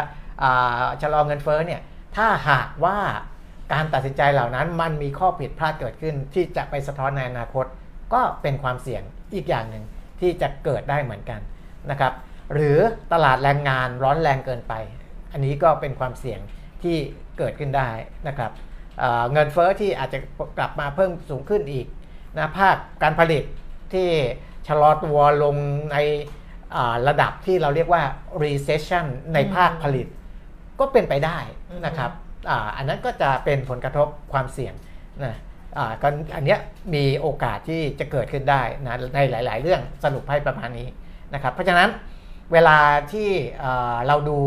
[1.02, 1.82] ชะลอเงินเฟ้อเนี่ย
[2.16, 2.98] ถ้าหากว่า
[3.74, 7.66] การตัดสินใจเหล่านั้นมันมีข้อผิดพลาดเกิดขึ้น ที่จะไปสะท้อนในอนาคต
[8.14, 9.84] ก็เป็นความเสี่ยงอีกอย่างหนึ่ง
[10.20, 11.40] ที่จะเกิดได้เหมือนกัน
[11.92, 12.14] นะครับ
[12.54, 12.78] หรือ
[13.14, 14.74] ตลาดแรงงานร้อนแรงเกินไป
[15.34, 16.40] อันนี้ก็เป็นความเสี่ยง
[16.84, 16.98] ที่
[17.38, 17.90] เกิดขึ้นได้
[18.28, 18.52] นะครับ
[19.00, 20.20] เเงินเฟอ้อที่อาจจะ
[20.58, 21.88] กลับมาเพิ่มสูงขึ้นอีก
[22.38, 23.44] นะภาคการผลิต
[23.94, 24.08] ที่
[24.68, 25.56] ชะลอตัวลง
[25.92, 25.98] ใน
[26.76, 28.04] อ่าระดับที่เราเรียกว่า
[28.44, 30.08] recession ในภาคผลิต
[30.80, 31.38] ก็เป็นไปได้
[31.86, 32.12] นะครับ
[32.50, 34.74] อ่าอันนั้นก็จะเป็นผลกระทบความเสี่ยง
[35.24, 35.38] นะ
[35.78, 36.60] อ่าก็อันเนี้ย
[36.94, 40.88] มีโอกาสที่จะเกิดขึ้นได้นะในหลาย ๆ เรื่องสรุปให้ประมาณนี้
[41.34, 41.90] นะครับเพราะฉะนั้น
[42.54, 42.78] เวลา
[43.14, 43.30] ที่
[43.60, 44.38] เอ่อเราดู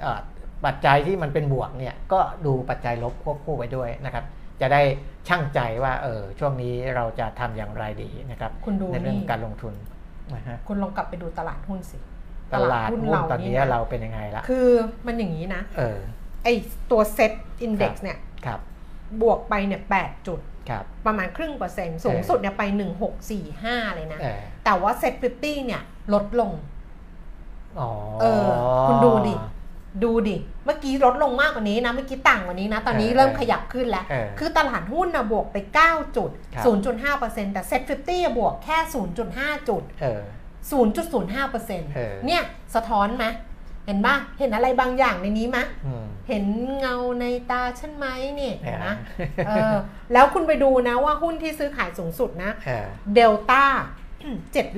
[0.00, 0.20] เอ่อ
[0.64, 4.24] ปัจจัยที่มันเป็นบวกเนี่ยก็ดูปัจจัยลบควบคู่ไปด้วยนะครับ
[4.60, 4.82] จะได้
[5.28, 9.74] ช่างใจว่าเออช่วงนี้เราจะทำอย่างไรดีนะครับคุณดูในเรื่องนี่การลงทุน
[10.34, 11.98] นะฮะคุณลองกลับไปดูตลาดหุ้นสิ
[12.54, 14.68] ตลาดหุ้นตอนนี้ะเราเป็นยังไงละคือ
[15.06, 15.98] มันอย่างนี้นะเออ
[16.44, 16.48] ไอ
[16.90, 17.32] ตัว SET
[17.62, 18.60] Index เนี่ยครับ
[19.22, 20.40] บวกไปเนี่ยแปดจุด
[20.70, 22.62] ครับประมาณครึ่งเปอร์เซ็นต์สูงสุดเนี่ยไป
[23.24, 25.82] 1645เลยนะเออแต่ว่า SET50 เนี่ย
[26.14, 26.52] ลดลง
[27.80, 27.90] อ๋อ
[28.20, 28.48] เออ
[28.88, 29.34] คุณดูดิ
[30.04, 36.64] ดูดิ เมื่อกี้ลดลงมากกว่านี้นะ เมื่อกี้ต่างกว่านี้นะ ตอนนี้เออเริ่มขยับขึ้นแล้วเออคือตลาดหุ้นนะบวกไป 9 จุดครับ
[37.22, 38.78] 0.5%แต่ SET50 อะบวกแค่
[39.22, 40.22] 0.5 จุดเออ
[40.70, 42.42] 0.05%เออเนี่ย
[42.74, 43.26] สะท้อนไหม
[43.86, 46.44] เห็นปะเห็นอะไรบางอย่างในนี้ไหมอืมเห็น
[46.78, 48.88] เงาในตาฉันไหมเนี่ยเห็นไหม
[49.46, 49.76] เออเออ
[50.12, 53.64] แล้วคุณไปดูนะว่าหุ้นที่ซื้อขายสูงสุดนะเออเดลต้า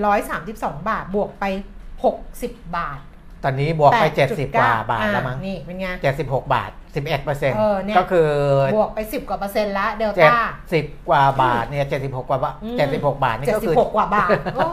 [0.07, 1.45] 732 บาท บวกไป
[2.11, 3.01] 60 บาท
[3.45, 5.87] ตอนนี้บวกไป8.9 70 กว่าบาทแล้วมั้งอะนี่เป็นไง
[6.21, 8.29] 76 บาท 11เปอร์เซ็นต์เออเนี่ยก็คือ
[8.77, 14.67] บวกไป 10 กว่าเปอร์เซ็นต์ละเดลเจ็ดต้าสิบกว่าบาทเนี่ย76 กว่าบาทอืม76 บาทนี่ก็คือ76กว่าบาทโอ้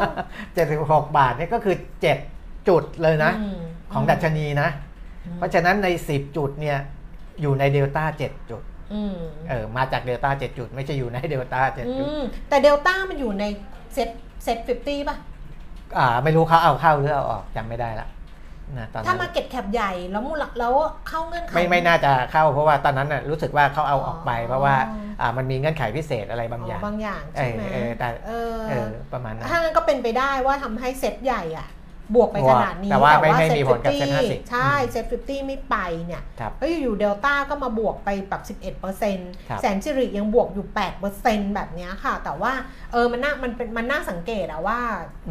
[0.53, 1.75] 76 บาทนี่ก็คือ
[2.21, 3.59] 7 จุดเลยนะอืม
[3.93, 4.69] ของดัชนีนะ
[5.37, 6.77] เพราะฉะนั้นใน 10 จุดเนี่ย
[7.41, 8.61] อยู่ในเดลต้า 7 จุด
[8.93, 9.15] อืม
[9.49, 13.43] เออมาจากเดลต้า 7 จุด ไม่ใช่อยู่ในเดลต้า7อืจุดมแต่เดลต้ามันอยู่ใน
[13.93, 14.09] SET
[14.43, 15.17] SET50 ป่ะ
[15.97, 18.07] อ่าไม่รู้เขาเอาเข้าหรือเอาออกจำไม่ได้ละ
[18.77, 20.73] นะตอนถ้านั้นมา market cap ใหญ่แล้วมูลแล้ว
[21.07, 24.75] เข้าเงื่อนไข ไม่ไม่น่าจะเข้าเพราะว่าตอนนั้นน่ะรู้สึกว่าเขาเอาออกไป เพราะว่า
[25.21, 31.69] อ่ามันมีเงื่อนไขพิเศษอะไรบางอย่าง บางอย่างเอใช่อไหมเออแต่ เออเออประมาณนั้น ถ้างั้นก็เป็นไปได้ว่าทำให้เซตใหญ่อะ
[32.15, 35.75] บวกไปขนาดนี้แต่ว่าไม่ไม่มีผลกับ SET50 ใช่ SET fifty ไม่ไป
[36.07, 38.41] เนี่ยครับ แล้วอยู่ๆเดลต้าก็มาบวกไปแบบ
[38.81, 40.65] 11%ครับแสนสิริยังบวกอยู่
[41.11, 42.51] 8%แบบเนี้ยค่ะ แต่ว่า
[42.91, 44.79] เออมันน่ามันเป็นมันน่าสังเกตอะว่า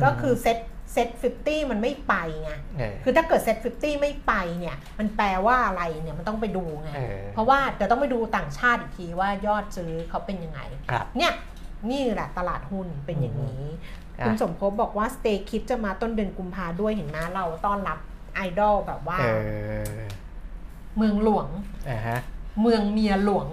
[0.05, 0.59] ก็คือ SET
[0.95, 11.33] SET50 มันไม่ไปไงเออคือถ้าเกิด SET50 ไม่ไปเนี่ย มันแปลว่าอะไรเนี่ยมันต้องไปดูไงเออเพราะว่าเดี๋ยวต้องไปดูต่างชาติอีกทีว่ายอดซื้อเขาเป็นยังไงครับเนี่ย
[11.91, 13.63] นี่แหละตลาดหุ้นเป็นอย่างนี้
[14.21, 17.99] อะคุณสมภพบอกว่า Stray Kids จะมาต้นเดือนกุมภาด้วยเห็นไหมเราต้อนรับ
[18.35, 19.25] ไอดอลแบบว่าเอ
[19.99, 20.01] อ
[20.97, 21.49] เมืองหลวง
[21.91, 22.19] อ่าฮะ
[22.63, 23.47] เมืองเมียหลวง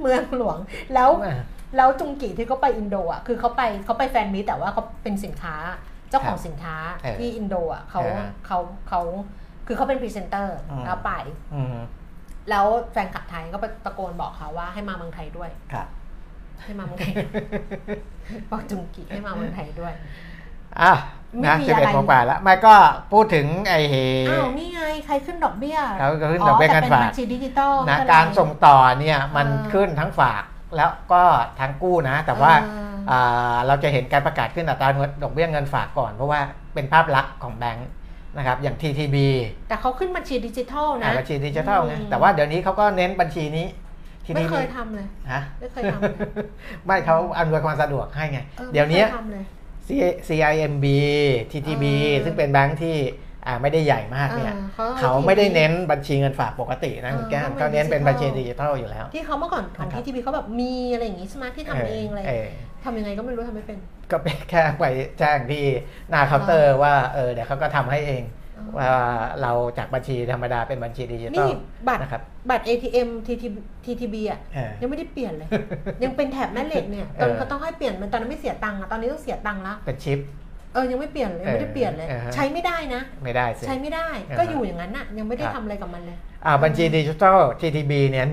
[0.00, 0.58] เมืองหลวง
[0.94, 1.40] แล้วอ่า
[1.76, 5.56] แล้วจุงกีที่เขาไปอินโดอะคือเขาไปเขาไป fan meet แต่ว่าเขาเป็นสินค้า
[6.10, 8.58] เจ้าของครับสินค้าเออที่อินโดอะเขาเออเขา
[8.88, 9.00] เขา
[9.66, 11.12] คือเขาเป็นพรีเซนเตอร์อืมแล้วไป
[11.54, 11.76] อืม
[12.50, 15.86] แล้วแฟนคลับไทยก็ไปตะโกนบอกเขาว่าให้มาเมืองไทยด้วยครับ
[16.62, 17.14] ให้มาเมืองไทย
[18.50, 19.92] บอกจุงกีให้มาเมืองไทยด้วย
[20.82, 20.92] อะ
[21.38, 22.74] ไม่นะมีสิบอะไรเอ็ดโมงกว่าแล้วไม่ก็
[23.12, 23.94] พูดถึงไอ้เฮ
[24.30, 30.42] อ้าวนี่ไงใครขึ้นดอกเบี้ยเขาก็ขึ้นดอกเบี้ยแต่เงินเป็นฝากบัญชีดิจิตอลนะไม่เป็นไการส่งต่อเนี่ยมันเออขึ้นทั้งฝาก
[30.76, 31.22] แล้วก็
[31.60, 34.88] ทั้งกู้นะ แต่ว่าเอออ่าเราจะเห็นการประกาศขึ้นอัตรา
[35.22, 36.40] ดอกเบี้ยเงินฝากก่อน เพราะว่า
[36.74, 37.88] เป็นภาพลักษณ์ของแบงค์
[38.36, 39.16] นะครับอย่าง TTB
[39.68, 43.66] แต่เขาขึ้นบัญชีดิจิทัลนะอ่าบัญชีดิจิทัลไงอืมแต่ว่าเดี๋ยวนี้เขาก็เน้นบัญชีนี้
[44.24, 46.16] ทีไม่นี้เคยทำเลยฮะไม่เคยทำเลย
[46.86, 49.44] ไม่เขาอำนวยความสะดวกให้ไงออเดี๋ยวนี้ไม่คทำเลย
[49.88, 50.86] C- CIMB
[51.50, 53.27] TTB เออซึ่งเป็นแบงค์ที่อ่า
[53.62, 62.46] ไม่ได้ใหญ่มากเนี่ยออเขาไม่ได้เน้นบัญชีเงินฝากปกตินะเออคุณแก้มเขาเขาเป็นเน้นเป็นดิบัญจิชีทัลดิจิทัลอยู่แล้ว ที่เขาเมื่อก่อนของนะครับทีทีบีเขาแบบมีอะไรอย่างงี้ใช่ไหมที่ทำเองอะไรเออ
[62.84, 63.78] ทำยังไงก็ไม่รู้ทำไม่เป็น
[64.10, 64.84] ก็เป็นแค่ไป
[65.18, 65.64] แจ้งที่
[66.10, 68.22] หน้าเคาน์เตอร์ว่าเออเดี๋ยวเขาก็ทำให้เอง
[68.58, 68.90] อ๋อว่า
[69.42, 71.52] เราจากบัญชีธรรมดาเป็นบัญชีดิจิทัล นี่
[71.88, 75.48] บัตรนะครับบัตร ATM TTB TTB อะเออยังไม่ได้เปลี่ยนเลย
[76.04, 80.18] ยังเป็นแถบแม่เหล็กเนี่ยเอตอนอเขาต้องให้เปลี่ยนมันตอนนั้นไม่เสียตังค์อะตอนนี้ต้องเสียตังค์ละเป็นชิป
[80.72, 86.16] เออยังไม่เปลี่ยนเลยยังไม่ได้เปลี่ยนเลยเออเออใช้ไม่ได้นะ ไม่ได้สิใช้ไม่ได้เออก็อยู่อย่างนั้นน่ะยังไม่ได้ครับทำอะไรกับมันเลย
[86.46, 88.26] อ่าบัญชีดิจิทัล TTB เนี่ย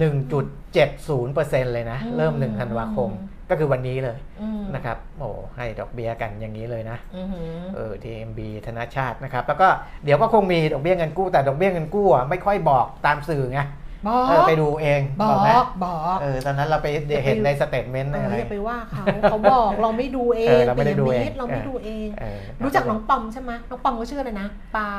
[0.84, 3.12] 1.70%เลยนะอืมเริ่ม1ธันวาคม
[3.50, 9.68] ก็คือวันนี้เลยอืมนะครับโอ้ให้ดอกเบี้ยกันอย่างนี้เลยนะอือหือเออ TMB ธนาชาตินะครับ แล้วก็
[10.04, 13.62] เดี๋ยวก็คงมีดอกเบี้ยเงินกู้แต่ดอกเบี้ยเงินกู้อะไม่ค่อยบอกตามสื่อไง
[14.08, 15.50] บอเออกไปดูเองบอกไหม
[15.84, 16.88] บอกเออตอนนั้นเราไป
[17.26, 24.90] เห็นใน statement เอออะไรอย่าไปว่าเขาเขาบอกเราไม่ดูเอเองอเราไม่ได้ดูเองปิยมิตรเราไม่ดูเองเออรู้จักน้องปอมใช่ไหมน้องปอมก็ชื่ออะไรนะปา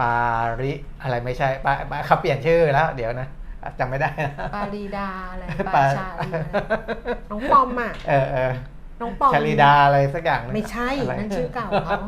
[0.00, 0.14] ปา
[0.62, 0.72] ริ
[1.02, 3.28] อะไรไม่ใช่ปาปาเขาเปลี่ยนชื่อแล้ว เดี๋ยวนะ
[3.78, 6.46] จำไม่ได้นะปารีดาอะไรปาปาชาลีอะไร
[7.30, 8.52] น้องปอมอะเออเออ
[9.00, 11.98] น้องปอมชลิดาอะไรสักอย่างนะไม่ใช่ะรนั่นชื่อเก่าเขา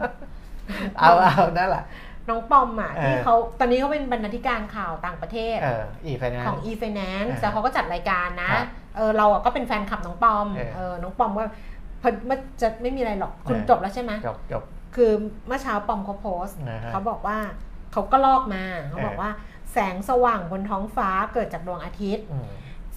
[0.98, 1.84] เอาเอานั่นแหละ
[2.28, 8.66] น้องปอมอะเออที่เขาตอนนี้เขาเป็นบรรณาธิการข่าวต่างประเทศเอออีไฟนะของ e-finance เออแล้วเขาก็จัดรายการนะครับ
[8.96, 11.46] เออเราอะก็เป็นแฟนคลับน้องปอมเออเออน้องปอมว่า
[12.02, 14.62] พอมันจะไม่มีอะไรหรอกคุณเออจบแล้วใช่ไหมจบจบ
[14.96, 15.12] คือ
[15.46, 17.38] เมื่อเช้าปอมเขาโพสต์นะฮะเขาบอกว่า
[17.92, 19.30] เขาก็ลอกมาเขาเออบอกว่า
[19.72, 22.48] แสงสว่างบนท้องฟ้าเกิดจากดวงอาทิตย์อืม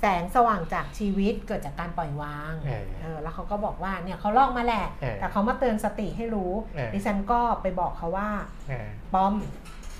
[0.01, 8.29] แสงสว่างจากชีวิตเกิดจากการปล่อยวางเออเออแล้วเขาก็บอกว่าเนี่ยเขาลอกมาแหละเออแต่เขามาเตือนสติให้รู้เออดิฉันก็ไปบอกเขาว่า
[8.69, 9.33] เออปอม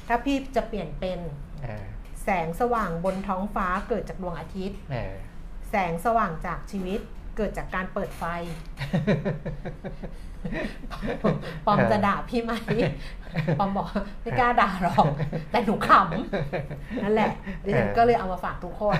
[0.07, 1.19] ถ้าพี่จะเปลี่ยนเป็น
[1.63, 1.85] เออ
[2.23, 5.15] แสงสว่างบนท้องฟ้าเกิดจากดวงอาทิตย์เออ
[5.69, 6.99] แสงสว่างจากชีวิต
[7.37, 8.23] เกิดจากการเปิดไฟ
[11.65, 12.53] ปอมจะด่าพี่ไหม
[13.59, 13.87] ปอมบอก
[14.21, 15.05] ไม่กล้าด่าหรอก
[15.51, 17.31] แต่หนูขำนั่นแหละ
[17.65, 18.99] ดิฉันก็เลยเอามาฝากทุกคน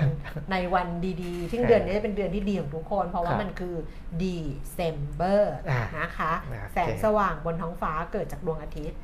[0.52, 0.88] ในวัน
[1.24, 3.76] ดีๆที่งเดือนนี้จะเป็นเดือนที่ดีของทุกคน เพราะว่ามันคือ
[4.24, 8.98] December อ่านะคะโอเคแสงสว่างบนท้องฟ้าเกิดจากดวงอาทิตย์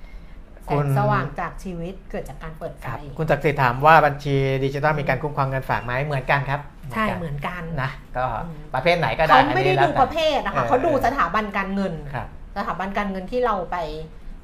[0.67, 6.61] แสคุงณสว่างจากชีวิตเกิดจากการเปิดไฟครับคุณศักดิ์สิทธิ์ถามว่าบัญชีดิจิทัลมีการคุ้มครองเงินฝากไหมเหมือนกันครับ
[6.93, 13.77] ใช่กัเหมือนกันนะก็อืมประเภทไหนก็ได้เขาไม่ได้อันนี้ดูแล้วแต่ประเภทนะคะเออเขาดูสถาบันการเงินครับสถาบันการเงินที่เราไป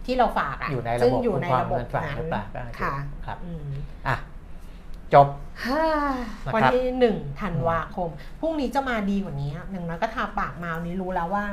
[0.06, 2.94] ที่เราฝากอะอยู่ในระซึ่งบบอยู่ในระบบคุ้มครองเงินฝากหรือเปล่าก็ค่ะ
[3.26, 3.68] ครับอืม
[4.08, 4.18] อะ
[5.14, 5.28] จบ
[5.66, 5.86] ฮ่า
[6.46, 8.10] นะครับวันที่หนึ่งธันวาคม
[8.40, 11.46] พรุ่งนี้จะมาดีกว่านี้อย่างน้อยก็ทาปากมาวันนี้รู้แล้วว่า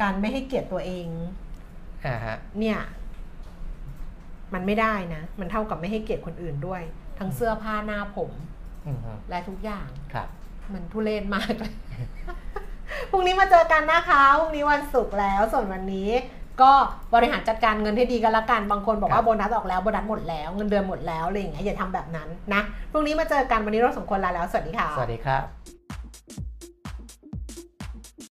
[0.00, 1.06] การไม่ให้เกียรติตัวเอง
[2.06, 2.78] อ่าฮะเนี่ย
[4.54, 6.82] มันไม่ได้นะ มันเท่ากับไม่ให้เกียรติคนอื่นด้วย
[7.18, 8.30] ทั้งเสื้อผ้าหน้าผม
[8.86, 10.28] อืมฮึและทุกอย่าง ครับ
[10.72, 11.72] มันทุเรศมากเลย
[13.10, 16.10] พรุ่งนี้มาเจอกันนะคะ พรุ่งนี้วันศุกร์แล้ว ส่วนวันนี้
[16.62, 16.72] ก็
[17.14, 25.75] บริหารจัดการเงินให้ดีกันละกัน บางคนบอกครัว่าบโบนัสออกแล้ว โบนัสหมดแล้ว เงินเดือนหมดแล้วอะไรอย่างเงี้ย อย่าทำแบบนั้นนะ พรุ่งนี้มาเจอกัน วันนี้เราสองคนลาแล้ว สวัสดีค่ะ สวัสดีครับ